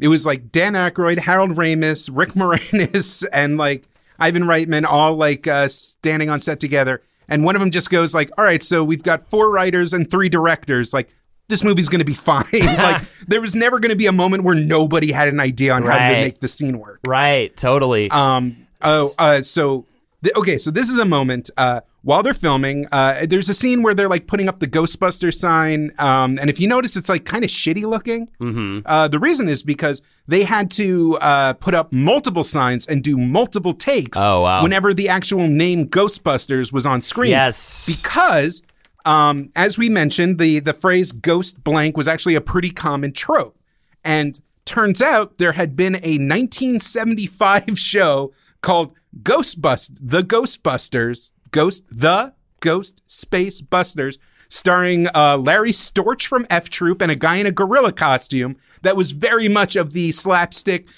[0.00, 3.84] it was like Dan Aykroyd, Harold Ramis, Rick Moranis, and like
[4.18, 7.02] Ivan Reitman all like uh, standing on set together.
[7.28, 10.10] And one of them just goes like, "All right, so we've got four writers and
[10.10, 10.94] three directors.
[10.94, 11.10] Like,
[11.48, 14.44] this movie's going to be fine." like, there was never going to be a moment
[14.44, 17.00] where nobody had an idea on how to make the scene work.
[17.06, 18.10] Right, totally.
[18.10, 18.66] Um.
[18.82, 19.10] Oh.
[19.18, 19.42] Uh.
[19.42, 19.86] So.
[20.22, 20.58] th- okay.
[20.58, 21.50] So this is a moment.
[21.56, 21.80] Uh.
[22.02, 25.90] While they're filming, uh, there's a scene where they're like putting up the Ghostbuster sign.
[25.98, 26.38] Um.
[26.40, 28.28] And if you notice, it's like kind of shitty looking.
[28.40, 28.80] Mm-hmm.
[28.86, 29.08] Uh.
[29.08, 33.74] The reason is because they had to uh put up multiple signs and do multiple
[33.74, 34.16] takes.
[34.18, 34.62] Oh, wow.
[34.62, 37.30] Whenever the actual name Ghostbusters was on screen.
[37.30, 37.86] Yes.
[37.86, 38.62] Because.
[39.04, 43.58] Um, as we mentioned, the the phrase "ghost blank" was actually a pretty common trope,
[44.04, 48.92] and turns out there had been a 1975 show called
[49.22, 54.18] Ghostbust, the Ghostbusters, Ghost, the Ghost Space Busters,
[54.48, 58.96] starring uh, Larry Storch from F Troop and a guy in a gorilla costume that
[58.96, 60.88] was very much of the slapstick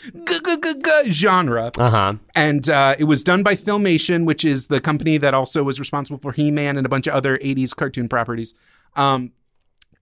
[1.11, 1.72] genre.
[1.76, 2.14] Uh huh.
[2.34, 6.20] And uh, it was done by Filmation, which is the company that also was responsible
[6.20, 8.55] for He Man and a bunch of other 80s cartoon properties.
[8.96, 9.32] Um,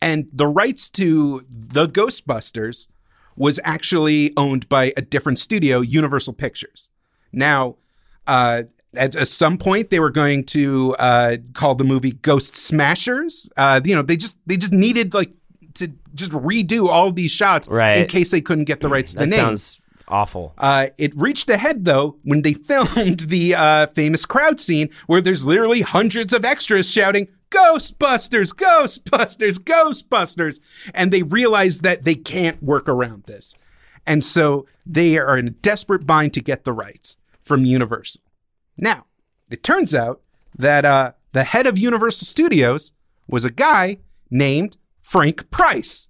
[0.01, 2.89] and the rights to the Ghostbusters
[3.37, 6.91] was actually owned by a different studio, Universal Pictures.
[7.33, 7.77] Now,
[8.27, 8.65] uh,
[8.97, 13.51] at, at some point, they were going to uh, call the movie Ghost Smashers.
[13.57, 15.33] Uh, you know, they just they just needed like
[15.75, 17.99] to just redo all these shots Right.
[17.99, 19.39] in case they couldn't get the rights to the name.
[19.39, 20.55] sounds awful.
[20.59, 25.21] Uh, it reached a head though when they filmed the uh, famous crowd scene where
[25.21, 30.61] there's literally hundreds of extras shouting Ghostbusters, Ghostbusters, Ghostbusters,
[30.95, 33.55] and they realize that they can't work around this,
[34.07, 38.21] and so they are in a desperate bind to get the rights from Universal.
[38.79, 39.07] Now,
[39.51, 40.23] it turns out
[40.57, 42.93] that uh, the head of Universal Studios
[43.27, 43.99] was a guy
[44.31, 46.09] named Frank Price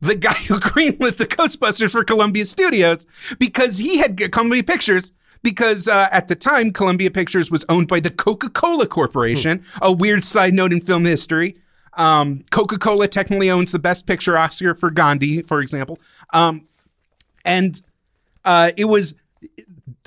[0.00, 3.06] the guy who greenlit the Ghostbusters for Columbia Studios
[3.38, 5.12] because he had Columbia Pictures.
[5.42, 9.92] Because uh, at the time, Columbia Pictures was owned by the Coca Cola Corporation, a
[9.92, 11.56] weird side note in film history.
[11.92, 16.00] Um, Coca Cola technically owns the Best Picture Oscar for Gandhi, for example.
[16.32, 16.66] Um,
[17.44, 17.80] and
[18.44, 19.14] uh, it was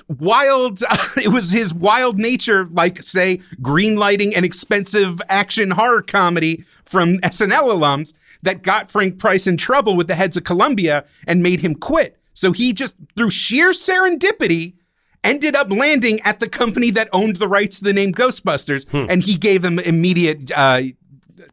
[0.10, 0.82] wild.
[1.18, 7.18] it was his wild nature, like say green lighting an expensive action horror comedy from
[7.20, 11.62] SNL alums, that got Frank Price in trouble with the heads of Columbia and made
[11.62, 12.18] him quit.
[12.34, 14.76] So he just, through sheer serendipity,
[15.24, 19.22] ended up landing at the company that owned the rights to the name Ghostbusters, and
[19.22, 20.82] he gave them immediate uh,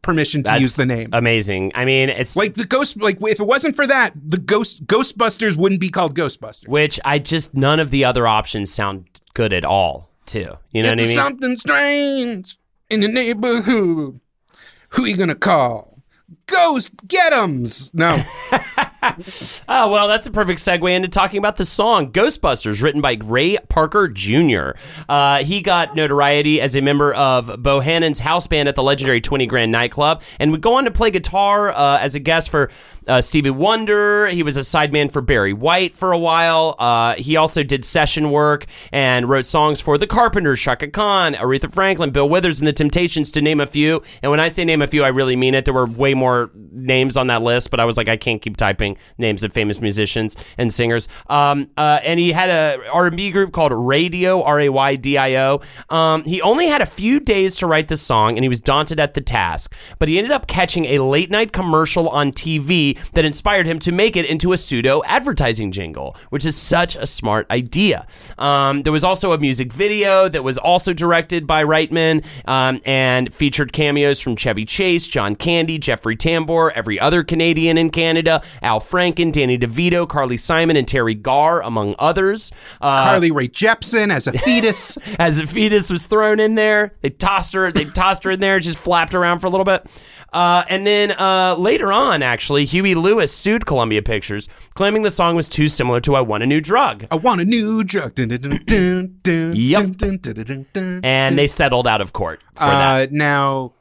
[0.06, 1.10] permission to That's use the name.
[1.12, 1.72] Amazing.
[1.74, 5.56] I mean, it's like the ghost, like if it wasn't for that, the ghost Ghostbusters
[5.58, 6.68] wouldn't be called Ghostbusters.
[6.68, 9.04] which I just none of the other options sound
[9.34, 10.08] good at all.
[10.24, 10.56] too.
[10.72, 11.14] You know what I mean?
[11.14, 12.56] something strange
[12.88, 14.20] in the neighborhood.
[14.90, 16.02] Who you gonna call?
[16.46, 17.92] Ghost Get'ems.
[17.92, 18.22] No.
[19.68, 23.56] Oh, well, that's a perfect segue into talking about the song Ghostbusters, written by Ray
[23.68, 24.70] Parker Jr.
[25.08, 29.46] Uh, he got notoriety as a member of Bohannon's house band at the legendary 20
[29.46, 32.70] Grand nightclub and would go on to play guitar uh, as a guest for
[33.06, 34.26] uh, Stevie Wonder.
[34.28, 36.74] He was a sideman for Barry White for a while.
[36.78, 41.72] Uh, he also did session work and wrote songs for The Carpenters, Chaka Khan, Aretha
[41.72, 44.02] Franklin, Bill Withers, and The Temptations, to name a few.
[44.22, 45.64] And when I say name a few, I really mean it.
[45.64, 46.50] There were way more
[46.86, 49.80] names on that list, but I was like, I can't keep typing names of famous
[49.80, 51.08] musicians and singers.
[51.28, 55.60] Um, uh, and he had a R&B group called Raydio, R-A-Y-D-I-O.
[55.90, 59.00] Um, he only had a few days to write the song, and he was daunted
[59.00, 59.74] at the task.
[59.98, 63.92] But he ended up catching a late night commercial on TV that inspired him to
[63.92, 68.06] make it into a pseudo advertising jingle, which is such a smart idea.
[68.38, 73.32] Um, there was also a music video that was also directed by Reitman um, and
[73.32, 78.80] featured cameos from Chevy Chase, John Candy, Jeffrey Tambor, every other Canadian in Canada, Al
[78.80, 82.52] Franken, Danny DeVito, Carly Simon, and Teri Garr, among others.
[82.80, 84.96] Uh, Carly Rae Jepsen as a fetus.
[85.18, 86.94] as a fetus was thrown in there.
[87.00, 87.72] They tossed her.
[87.72, 88.60] They tossed her in there.
[88.60, 89.86] Just flapped around for a little bit.
[90.32, 95.34] Uh, and then uh, later on, actually, Huey Lewis sued Columbia Pictures, claiming the song
[95.36, 98.14] was too similar to "I Want a New Drug," I want a new drug.
[98.16, 101.00] Dun, dun, dun, dun, dun, Yep.
[101.04, 103.08] and they settled out of court for that.
[103.08, 103.72] Uh, now,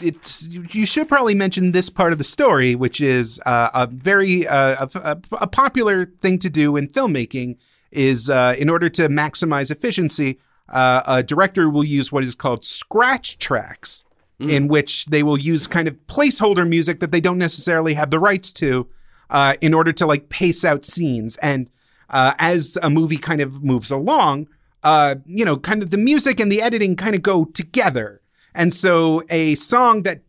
[0.00, 4.46] it's you should probably mention this part of the story, which is uh, a very
[4.46, 7.58] uh, a, a, popular thing to do in filmmaking.
[7.90, 10.38] Is uh, in order to maximize efficiency,
[10.70, 14.04] uh, a director will use what is called scratch tracks,
[14.38, 18.18] in which they will use kind of placeholder music that they don't necessarily have the
[18.18, 18.88] rights to,
[19.30, 21.36] uh, in order to like pace out scenes.
[21.38, 21.70] And
[22.08, 24.48] uh, as a movie kind of moves along,
[24.82, 28.21] uh, you know, kind of the music and the editing kind of go together.
[28.54, 30.22] And so a song that,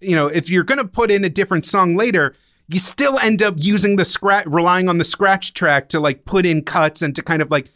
[0.00, 2.34] you know, if you're going to put in a different song later,
[2.68, 6.46] you still end up using the scratch, relying on the scratch track to like put
[6.46, 7.68] in cuts and to kind of like,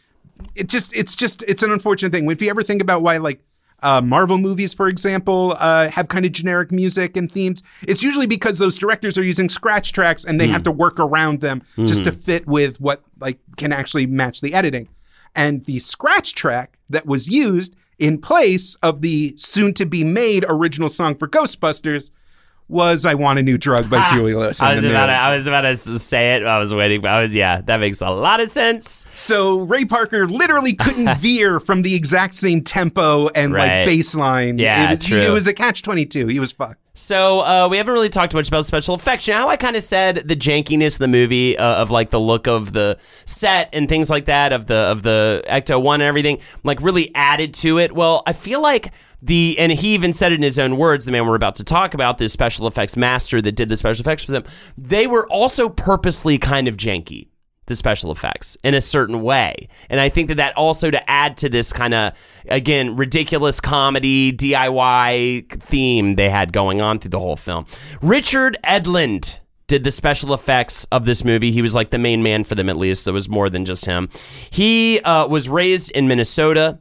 [0.55, 2.29] it just, it's just, it's an unfortunate thing.
[2.29, 3.41] If you ever think about why like,
[3.83, 7.61] uh, Marvel movies, for example, uh, have kind of generic music and themes.
[7.83, 11.41] It's usually because those directors are using scratch tracks and they have to work around
[11.41, 14.89] them just to fit with what like can actually match the editing.
[15.35, 20.45] And the scratch track that was used in place of the soon to be made
[20.47, 22.11] original song for Ghostbusters
[22.69, 24.61] was I Want a New Drug by ah, Huey Lewis.
[24.61, 26.43] I was about to, I was about to say it.
[26.43, 27.05] I was waiting.
[27.05, 27.61] I was yeah.
[27.61, 29.07] That makes a lot of sense.
[29.13, 33.85] So Ray Parker literally couldn't veer from the exact same tempo and Right.
[33.85, 34.59] like bassline.
[34.59, 35.21] Yeah, it was, true.
[35.21, 36.27] It was a catch twenty two.
[36.27, 36.86] He was fucked.
[36.97, 39.27] So uh, we haven't really talked much about special effects.
[39.27, 42.09] You know how I kind of said the jankiness of the movie uh, of like
[42.09, 46.01] the look of the set and things like that of the of the Ecto One
[46.01, 47.93] and everything like really added to it.
[47.93, 51.05] Well, I feel like the and he even said it in his own words.
[51.05, 54.01] The man we're about to talk about, this special effects master that did the special
[54.01, 54.45] effects for them,
[54.75, 57.27] they were also purposely kind of janky
[57.67, 59.67] the special effects in a certain way.
[59.89, 62.13] And I think that that also to add to this kind of,
[62.47, 67.65] again, ridiculous comedy, DIY theme they had going on through the whole film.
[68.01, 71.51] Richard Edlund did the special effects of this movie.
[71.51, 73.05] He was like the main man for them, at least.
[73.05, 74.09] There was more than just him.
[74.49, 76.79] He uh, was raised in Minnesota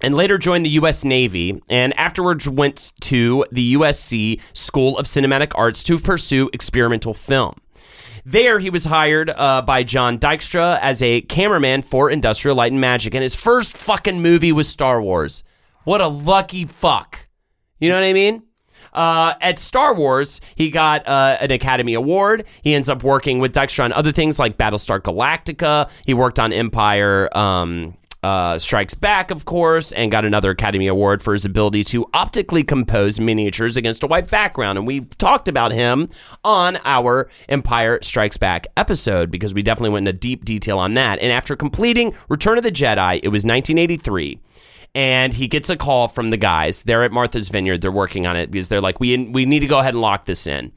[0.00, 1.04] and later joined the U.S.
[1.04, 7.54] Navy, and afterwards went to the USC School of Cinematic Arts to pursue experimental film.
[8.26, 12.80] There, he was hired uh, by John Dykstra as a cameraman for Industrial Light and
[12.80, 15.44] Magic, and his first fucking movie was Star Wars.
[15.84, 17.28] What a lucky fuck.
[17.78, 18.44] You know what I mean?
[18.94, 22.46] Uh, at Star Wars, he got uh, an Academy Award.
[22.62, 25.90] He ends up working with Dykstra on other things like Battlestar Galactica.
[26.06, 27.94] He worked on Empire um,
[28.24, 32.64] uh, Strikes Back, of course, and got another Academy Award for his ability to optically
[32.64, 34.78] compose miniatures against a white background.
[34.78, 36.08] And we talked about him
[36.42, 41.18] on our Empire Strikes Back episode because we definitely went into deep detail on that.
[41.18, 44.40] And after completing Return of the Jedi, it was 1983
[44.96, 46.82] and he gets a call from the guys.
[46.84, 47.80] They're at Martha's Vineyard.
[47.82, 50.24] They're working on it because they're like, we we need to go ahead and lock
[50.24, 50.70] this in.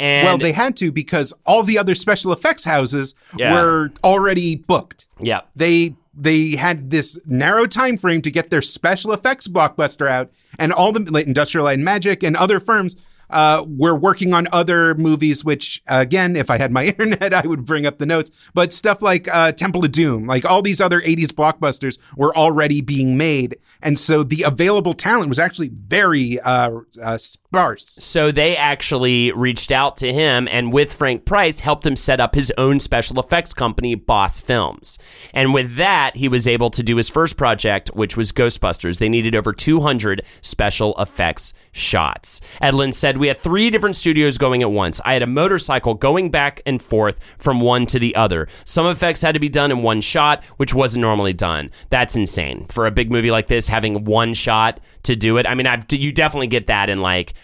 [0.00, 3.52] And well, they had to because all the other special effects houses Yeah.
[3.52, 5.06] were already booked.
[5.20, 10.30] yeah, They they had this narrow time frame to get their special effects blockbuster out,
[10.58, 12.96] and all the like, Industrial Light and Magic and other firms
[13.30, 17.64] uh, were working on other movies, which again, if I had my internet, I would
[17.64, 18.30] bring up the notes.
[18.54, 22.80] But stuff like uh, Temple of Doom, like all these other 80s blockbusters were already
[22.80, 23.58] being made.
[23.82, 27.98] And so the available talent was actually very uh, uh, sparse.
[28.00, 32.34] So they actually reached out to him and with Frank Price helped him set up
[32.34, 34.98] his own special effects company, Boss Films.
[35.32, 38.98] And with that, he was able to do his first project, which was Ghostbusters.
[38.98, 42.40] They needed over 200 special effects shots.
[42.60, 45.00] Edlund said, We had three different studios going at once.
[45.04, 48.48] I had a motorcycle going back and forth from one to the other.
[48.64, 51.70] Some effects had to be done in one shot, which wasn't normally done.
[51.90, 52.66] That's insane.
[52.68, 55.46] For a big movie like this, having one shot to do it.
[55.46, 57.34] I mean, I've, you definitely get that in like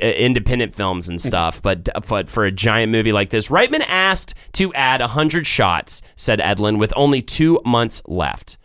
[0.00, 4.34] uh, independent films and stuff, but but for a giant movie like this, Reitman asked
[4.52, 8.58] to add 100 shots, said Edlund, with only two months left.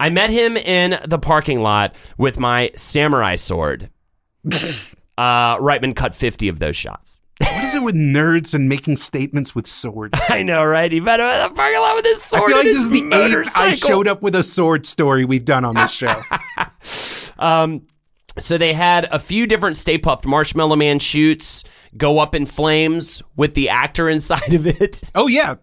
[0.00, 3.90] I met him in the parking lot with my samurai sword.
[4.44, 7.18] Uh, Reitman cut 50 of those shots.
[7.40, 10.18] What is it with nerds and making statements with swords?
[10.28, 10.90] I know, right?
[10.92, 12.42] He met him in the parking lot with his sword.
[12.44, 15.44] I feel like this is the eighth I showed up with a sword story we've
[15.44, 16.22] done on this show.
[17.38, 17.86] Um,
[18.38, 21.64] so they had a few different Stay Puft Marshmallow Man shoots
[21.96, 25.10] go up in flames with the actor inside of it.
[25.14, 25.56] oh, yeah.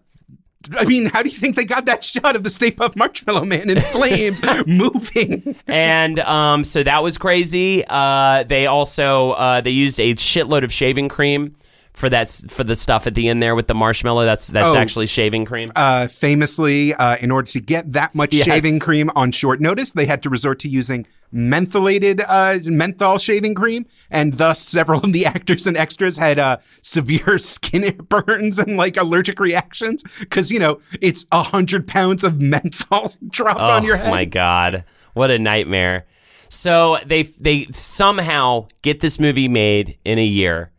[0.76, 3.44] I mean, how do you think they got that shot of the Stay Puft Marshmallow
[3.44, 5.56] Man in flames moving?
[5.66, 7.84] and um, so that was crazy.
[7.88, 11.56] Uh, they also uh, they used a shitload of shaving cream
[11.92, 14.24] for that for the stuff at the end there with the marshmallow.
[14.24, 14.76] That's that's Oh.
[14.76, 15.70] actually shaving cream.
[15.76, 18.46] Uh, famously, uh, in order to get that much Yes.
[18.46, 23.54] shaving cream on short notice, they had to resort to using mentholated uh, menthol shaving
[23.54, 28.76] cream, and thus several of the actors and extras had uh, severe skin burns and
[28.76, 33.96] like allergic reactions because you know it's a hundred pounds of menthol dropped on your
[33.96, 34.08] head.
[34.08, 34.84] Oh my god,
[35.14, 36.06] what a nightmare!
[36.48, 40.70] So they they somehow get this movie made in a year.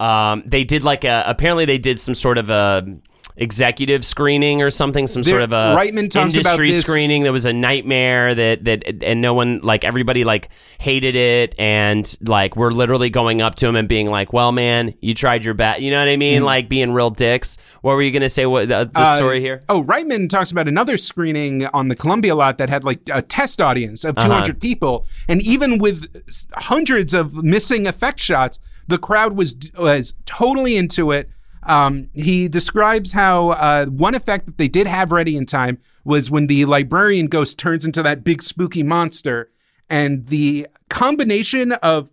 [0.00, 2.86] Um, they did like a apparently they did some sort of a
[3.38, 7.32] executive screening or something, some sort of a Reitman talks about industry this- screening that
[7.32, 12.56] was a nightmare that that and no one like everybody like hated it and like
[12.56, 15.80] we're literally going up to him and being like, well, man, you tried your best,
[15.82, 16.44] you know what I mean?
[16.44, 17.58] Like being real dicks.
[17.82, 18.46] What were you gonna say?
[18.46, 19.02] What the, the Mm-hmm.
[19.02, 19.62] Uh, story here?
[19.68, 23.60] Oh, Reitman talks about another screening on the Columbia lot that had like a test
[23.60, 24.28] audience of Uh-huh.
[24.28, 26.06] 200 people, and even with
[26.54, 31.30] hundreds of missing effect shots, the crowd was was totally into it.
[31.62, 36.30] Um, he describes how uh, one effect that they did have ready in time was
[36.30, 39.50] when the librarian ghost turns into that big spooky monster,
[39.90, 42.12] and the combination of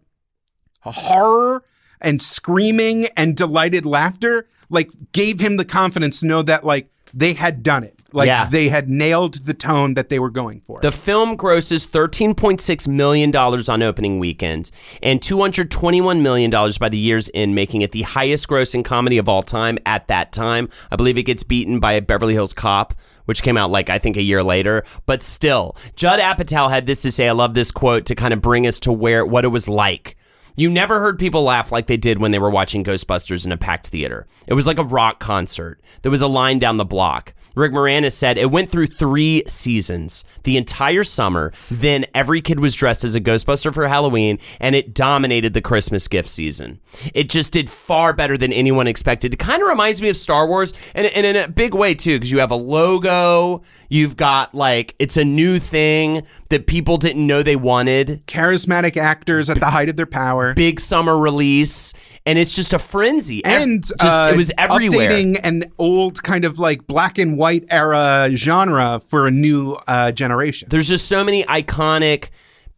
[0.82, 1.64] horror
[2.02, 7.34] and screaming and delighted laughter like gave him the confidence to know that like they
[7.34, 8.46] had done it like Yeah.
[8.46, 13.36] they had nailed the tone that they were going for The film grosses $13.6 million
[13.36, 18.86] on opening weekend and $221 million by the year's end, making it the highest grossing
[18.86, 20.70] comedy of all time at that time.
[20.92, 22.94] I believe it gets beaten by Beverly Hills Cop,
[23.26, 24.84] which came out like, I think, a year later.
[25.06, 27.28] But still, Judd Apatow had this to say.
[27.28, 30.18] I love this quote to kind of bring us to where what it was like.
[30.56, 33.58] You never heard people laugh like they did when they were watching Ghostbusters in a
[33.58, 34.28] packed theater.
[34.46, 35.82] It was like a rock concert.
[36.04, 37.34] There was a line down the block.
[37.56, 41.52] Rick Moranis said it went through three seasons, the entire summer.
[41.70, 46.08] Then every kid was dressed as a Ghostbuster for Halloween, and it dominated the Christmas
[46.08, 46.80] gift season.
[47.14, 49.34] It just did far better than anyone expected.
[49.34, 52.16] It kind of reminds me of Star Wars, and, and in a big way too,
[52.16, 57.26] because you have a logo, you've got like it's a new thing that people didn't
[57.26, 61.94] know they wanted charismatic actors at the height of their power big summer release,
[62.26, 63.44] and it's just a frenzy.
[63.44, 65.10] And just, uh, it was everywhere.
[65.10, 70.12] updating an old kind of like black and white era genre for a new uh,
[70.12, 72.30] generation There's just so many iconic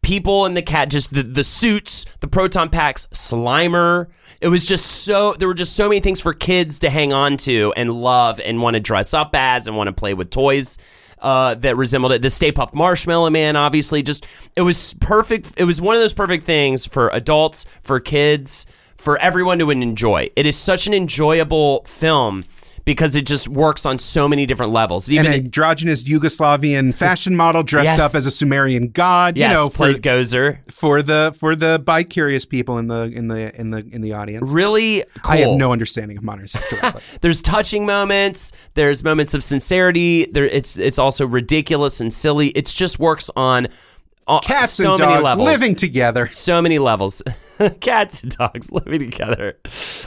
[0.02, 4.06] people in the cat, just the, the suits, the proton packs, Slimer.
[4.40, 7.36] It was just so there were just so many things for kids to hang on
[7.38, 10.78] to and love and want to dress up as and want to play with toys.
[11.18, 12.20] Uh, that resembled it.
[12.20, 15.54] The Stay Puft Marshmallow Man, obviously, just it was perfect.
[15.56, 18.66] It was one of those perfect things for adults, for kids,
[18.98, 20.30] for everyone to enjoy.
[20.36, 22.44] It is such an enjoyable film
[22.84, 25.10] because it just works on so many different levels.
[25.10, 27.98] Even an androgynous Yugoslavian fashion model dressed Yes.
[28.00, 29.36] up as a Sumerian god.
[29.36, 30.58] yes, you know, for played Gozer.
[30.70, 34.50] for the for the bi-curious people in the in the in the in the audience.
[34.52, 35.32] Really cool.
[35.32, 37.00] I have no understanding of modern sexuality.
[37.22, 38.52] There's touching moments.
[38.74, 40.26] There's moments of sincerity.
[40.26, 42.48] There, it's it's also ridiculous and silly.
[42.50, 43.66] It just works on
[44.28, 45.46] uh, Cats so and many dogs levels.
[45.48, 46.28] living together.
[46.28, 47.20] so many levels.
[47.80, 49.58] Cats and dogs living together.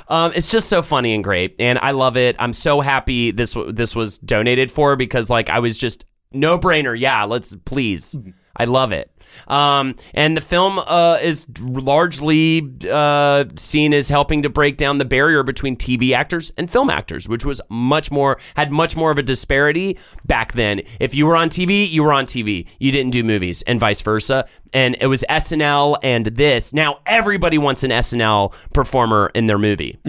[0.07, 2.35] Um, it's just so funny and great, and I love it.
[2.39, 6.99] I'm so happy this this was donated for because like I was just no brainer.
[6.99, 8.17] Yeah, let's please.
[8.55, 9.11] I love it.
[9.47, 15.05] Um, and the film uh, is largely uh, seen as helping to break down the
[15.05, 19.17] barrier between TV actors and film actors, which was much more had much more of
[19.17, 20.81] a disparity back then.
[20.99, 22.67] If you were on TV, you were on TV.
[22.79, 24.47] You didn't do movies, and vice versa.
[24.71, 26.73] And it was SNL and this.
[26.73, 29.99] Now everybody wants an SNL performer in their movie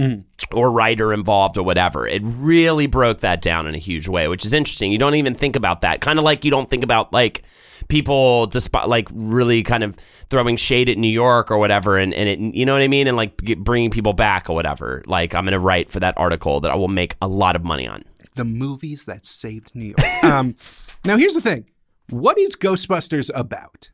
[0.53, 2.07] or writer involved or whatever.
[2.07, 4.93] It really broke that down in a huge way, which is interesting.
[4.93, 6.01] You don't even think about that.
[6.01, 7.43] Kind of like you don't think about like
[7.91, 9.95] people despite like really kind of
[10.31, 13.07] throwing shade at New York or whatever and, and it you know what I mean
[13.07, 15.03] and like bringing people back or whatever.
[15.07, 17.87] Like I'm to write for that article that I will make a lot of money
[17.87, 18.05] on.
[18.37, 20.25] The movies that saved New York.
[20.25, 20.55] um,
[21.05, 21.67] now, here's the thing
[22.11, 23.91] what is Ghostbusters about?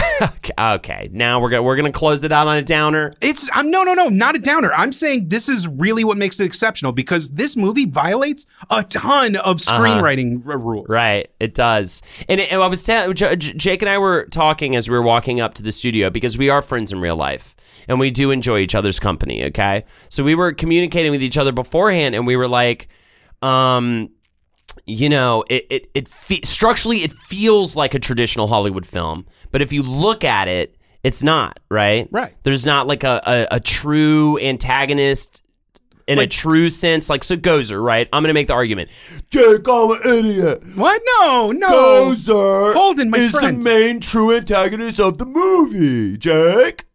[0.58, 1.10] Okay.
[1.12, 3.12] Now we're to we're to close it out on a downer.
[3.20, 4.72] It's I'm no no no not a downer.
[4.72, 9.36] I'm saying this is really what makes it exceptional because this movie violates a ton
[9.36, 10.86] of screenwriting r- rules.
[10.88, 12.02] Right, it does.
[12.28, 14.96] And, it, and I was telling J- J- Jake and I were talking as we
[14.96, 17.54] were walking up to the studio because we are friends in real life
[17.88, 19.44] and we do enjoy each other's company.
[19.46, 22.88] Okay, so we were communicating with each other beforehand, and we were like,
[23.42, 24.10] um,
[24.84, 29.62] you know, it it, it fe- structurally it feels like a traditional Hollywood film, but
[29.62, 30.72] if you look at it.
[31.04, 32.08] It's not right.
[32.10, 32.34] Right.
[32.42, 35.40] There's not like a, a, a true antagonist
[36.08, 37.08] in a true sense.
[37.08, 38.08] Like so, Gozer, right?
[38.12, 38.90] I'm gonna make the argument.
[39.30, 40.64] Jake, I'm an idiot.
[40.74, 41.00] What?
[41.20, 41.68] No, no.
[42.12, 43.60] Gozer Holden, my is friend.
[43.60, 46.86] the main true antagonist of the movie, Jake.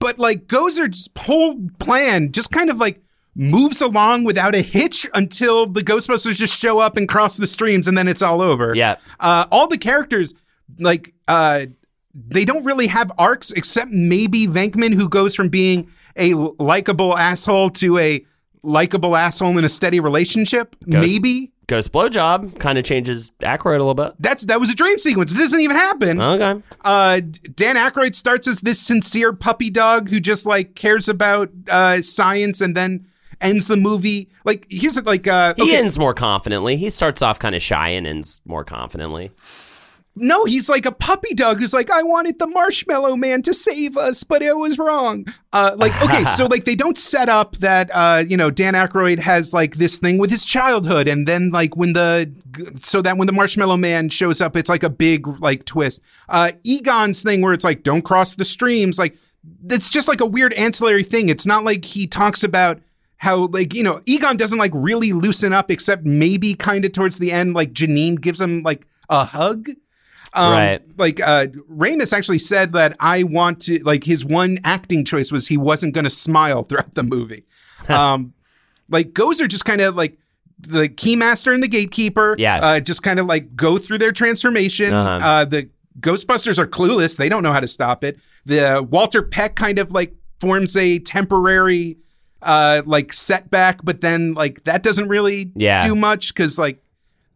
[0.00, 3.03] but like Gozer's whole plan just kind of like
[3.34, 7.88] moves along without a hitch until the Ghostbusters just show up and cross the streams
[7.88, 8.74] and then it's all over.
[8.74, 8.96] Yeah.
[9.18, 10.34] Uh, all the characters,
[10.78, 11.66] like, uh,
[12.14, 17.70] they don't really have arcs except maybe Venkman, who goes from being a likable asshole
[17.70, 18.24] to a
[18.62, 20.76] likable asshole in a steady relationship.
[20.86, 24.14] Maybe Ghost blowjob kind of changes Aykroyd a little bit.
[24.20, 25.34] that's that was a dream sequence.
[25.34, 26.20] It doesn't even happen.
[26.20, 26.62] Okay.
[26.84, 27.20] Uh,
[27.54, 32.60] Dan Aykroyd starts as this sincere puppy dog who just like cares about uh, science
[32.60, 33.06] and then
[33.40, 34.28] ends the movie.
[34.44, 36.76] Like here's it, like uh, He ends more confidently.
[36.76, 39.30] He starts off kind of shy and ends more confidently.
[40.16, 43.96] no, he's like a puppy dog who's like, I wanted the Marshmallow Man to save
[43.96, 45.26] us, but it was wrong.
[45.52, 49.18] Uh, like okay, so like they don't set up that uh, you know Dan Aykroyd
[49.18, 52.32] has like this thing with his childhood, and then like when the
[52.80, 56.00] so that when the Marshmallow Man shows up, it's like a big like twist.
[56.28, 59.16] Uh, Egon's thing where it's like don't cross the streams, like
[59.68, 61.28] it's just like a weird ancillary thing.
[61.28, 62.80] It's not like he talks about
[63.24, 67.18] how like you know Egon doesn't like really loosen up except maybe kind of towards
[67.18, 69.68] the end like Janine gives him like a hug.
[70.36, 70.82] Um, Right.
[70.98, 75.48] Like uh Ramis actually said that I want to like his one acting choice was
[75.48, 77.44] he wasn't going to smile throughout the movie.
[77.88, 78.34] um
[78.88, 80.18] like Gozer just kind of like
[80.58, 82.60] the keymaster and the gatekeeper Yeah.
[82.62, 84.92] uh just kind of like go through their transformation.
[84.92, 85.26] Uh-huh.
[85.26, 85.70] Uh the
[86.00, 87.16] Ghostbusters are clueless.
[87.16, 88.18] They don't know how to stop it.
[88.44, 91.96] The Walter Peck kind of like forms a temporary
[92.44, 95.86] uh like setback, but then like that doesn't really Yeah.
[95.86, 96.82] do much because like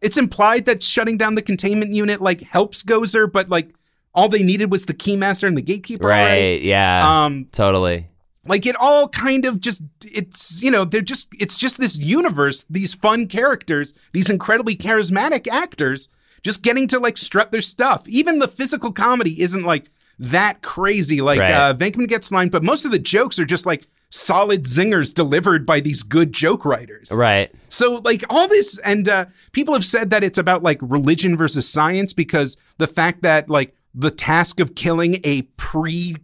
[0.01, 3.73] it's implied that shutting down the containment unit like helps Gozer, but like
[4.15, 6.07] all they needed was the keymaster and the gatekeeper.
[6.07, 6.21] Right.
[6.21, 6.65] already.
[6.65, 7.23] Yeah.
[7.25, 8.07] Um, totally.
[8.47, 12.65] like it all kind of just it's you know they're just it's just this universe
[12.69, 16.09] these fun characters these incredibly charismatic actors
[16.41, 21.19] just getting to like strut their stuff even the physical comedy isn't like that crazy
[21.21, 21.51] like Right.
[21.53, 25.65] uh Venkman gets line but most of the jokes are just like solid zingers delivered
[25.65, 27.51] by these good joke writers Right.
[27.69, 31.69] so like all this and uh people have said that it's about like religion versus
[31.69, 36.15] science because the fact that like the task of killing a pre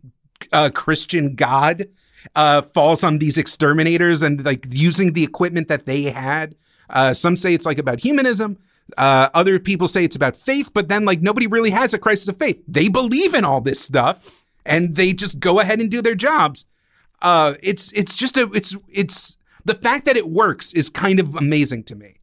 [0.52, 1.88] uh, Christian god
[2.36, 6.56] uh falls on these exterminators and like using the equipment that they had.
[6.90, 8.57] Uh some say it's like about humanism.
[8.98, 12.28] Uh other people say it's about faith, but then like nobody really has a crisis
[12.28, 12.64] of faith.
[12.68, 16.66] They believe in all this stuff and they just go ahead and do their jobs
[17.22, 21.36] uh it's it's just a it's it's the fact that it works is kind of
[21.36, 22.20] amazing to me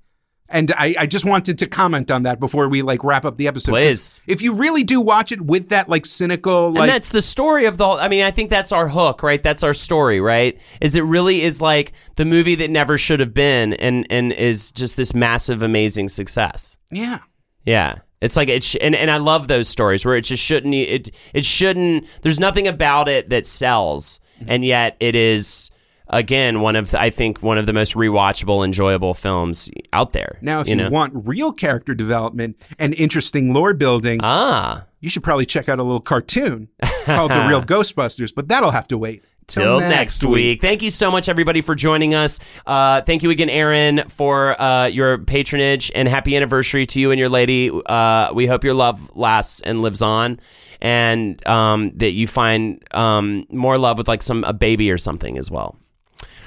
[0.53, 3.49] and I, I just wanted to comment on that before we like wrap up the
[3.49, 3.73] episode.
[3.73, 4.23] Please.
[4.27, 7.79] if you really do watch it with that like cynical and that's the story of
[7.79, 9.43] the whole, I mean, I think that's our hook, right?
[9.43, 10.59] That's our story, right?
[10.81, 14.71] Is it really is like the movie that never should have been and and is
[14.73, 16.77] just this massive amazing success.
[16.91, 17.21] yeah
[17.65, 18.01] Yeah.
[18.21, 21.11] It's like it sh- and, and I love those stories where it just shouldn't it
[21.33, 25.71] it shouldn't there's nothing about it that sells and yet it is
[26.09, 30.39] again one of the, I think one of the most rewatchable enjoyable films out there.
[30.43, 30.91] now if you, know?
[30.91, 34.85] want real character development and interesting lore building Ah.
[35.01, 36.69] you should probably check out a little cartoon
[37.05, 39.23] called the real ghostbusters but that'll have to wait
[39.61, 40.61] Till next week.
[40.61, 42.39] Thank you so much, everybody, for joining us.
[42.67, 47.19] Uh, thank you again, Aaron, for uh, your patronage and happy anniversary to you and
[47.19, 47.71] your lady.
[47.87, 50.41] Uh, we hope your love lasts and lives on,
[50.81, 55.39] and um, that you find um, more love with like some a baby or something
[55.39, 55.77] as well.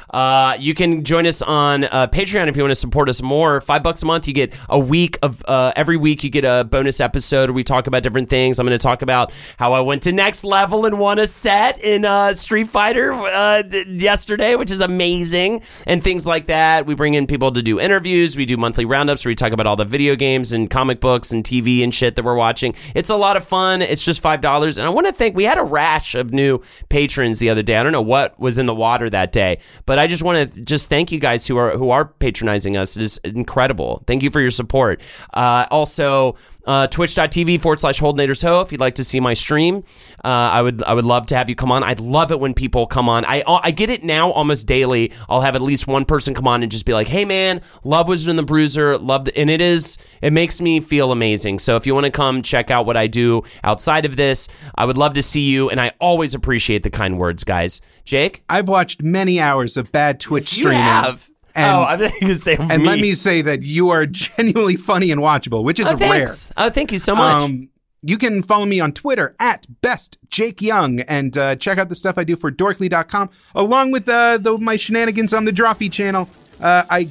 [0.10, 3.61] Uh, you can join us on uh, Patreon if you want to support us more.
[3.61, 6.23] Five bucks a month, you get a week of uh, every week.
[6.23, 8.60] You get a bonus episode where we talk about different things.
[8.60, 11.80] I'm going to talk about how I went to next level and won a set
[11.84, 16.86] in uh, Street Fighter uh, yesterday, which is amazing, and things like that.
[16.86, 18.38] We bring in people to do interviews.
[18.38, 21.32] We do monthly roundups where we talk about all the video games and comic books
[21.32, 22.76] and TV and shit that we're watching.
[22.94, 23.82] It's a lot of fun.
[23.82, 25.36] It's just five dollars, and I want to thank.
[25.36, 27.77] We had a rash of new patrons the other day.
[27.77, 30.62] I don't know what was in the water that day, but I just want to
[30.62, 32.96] just thank you guys who are who are patronizing us.
[32.96, 34.04] It is incredible.
[34.08, 35.02] Thank you for your support.
[35.34, 36.36] Uh, also.
[36.66, 39.84] Uh, twitch.tv forward slash holdenators ho if you'd like to see my stream.
[40.24, 41.84] Uh, i would i would love to have you come on.
[41.84, 43.24] I'd love it when people come on.
[43.26, 45.12] I i get it now almost daily.
[45.30, 48.08] I'll have at least one person come on and just be like hey man love
[48.08, 51.60] wizard and the bruiser love the, and it is it makes me feel amazing.
[51.60, 54.86] So if you want to come check out what i do outside of this i
[54.86, 57.82] would love to see you and i always appreciate the kind words guys.
[58.06, 58.44] Jake?
[58.50, 60.82] I've watched many hours of bad Twitch you streaming.
[60.82, 64.06] have And, oh i think you say and let me say that you are
[64.38, 66.27] genuinely funny and watchable, which is oh, rare.
[66.57, 67.69] oh thank you so much Um,
[68.02, 71.95] you can follow me on Twitter at best Jake Young and uh, check out the
[71.95, 76.30] stuff I do for dorkly.com along with uh, the, my shenanigans on the Drawfee channel.
[76.61, 77.10] Uh, I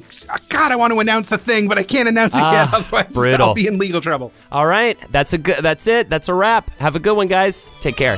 [0.49, 2.45] God, I want to announce the thing, but I can't announce it yet.
[2.45, 3.49] Ah, Otherwise, brutal.
[3.49, 4.31] I'll be in legal trouble.
[4.51, 5.57] All right, that's a good.
[5.63, 6.09] That's it.
[6.09, 6.69] That's a wrap.
[6.79, 7.71] Have a good one, guys.
[7.81, 8.17] Take care.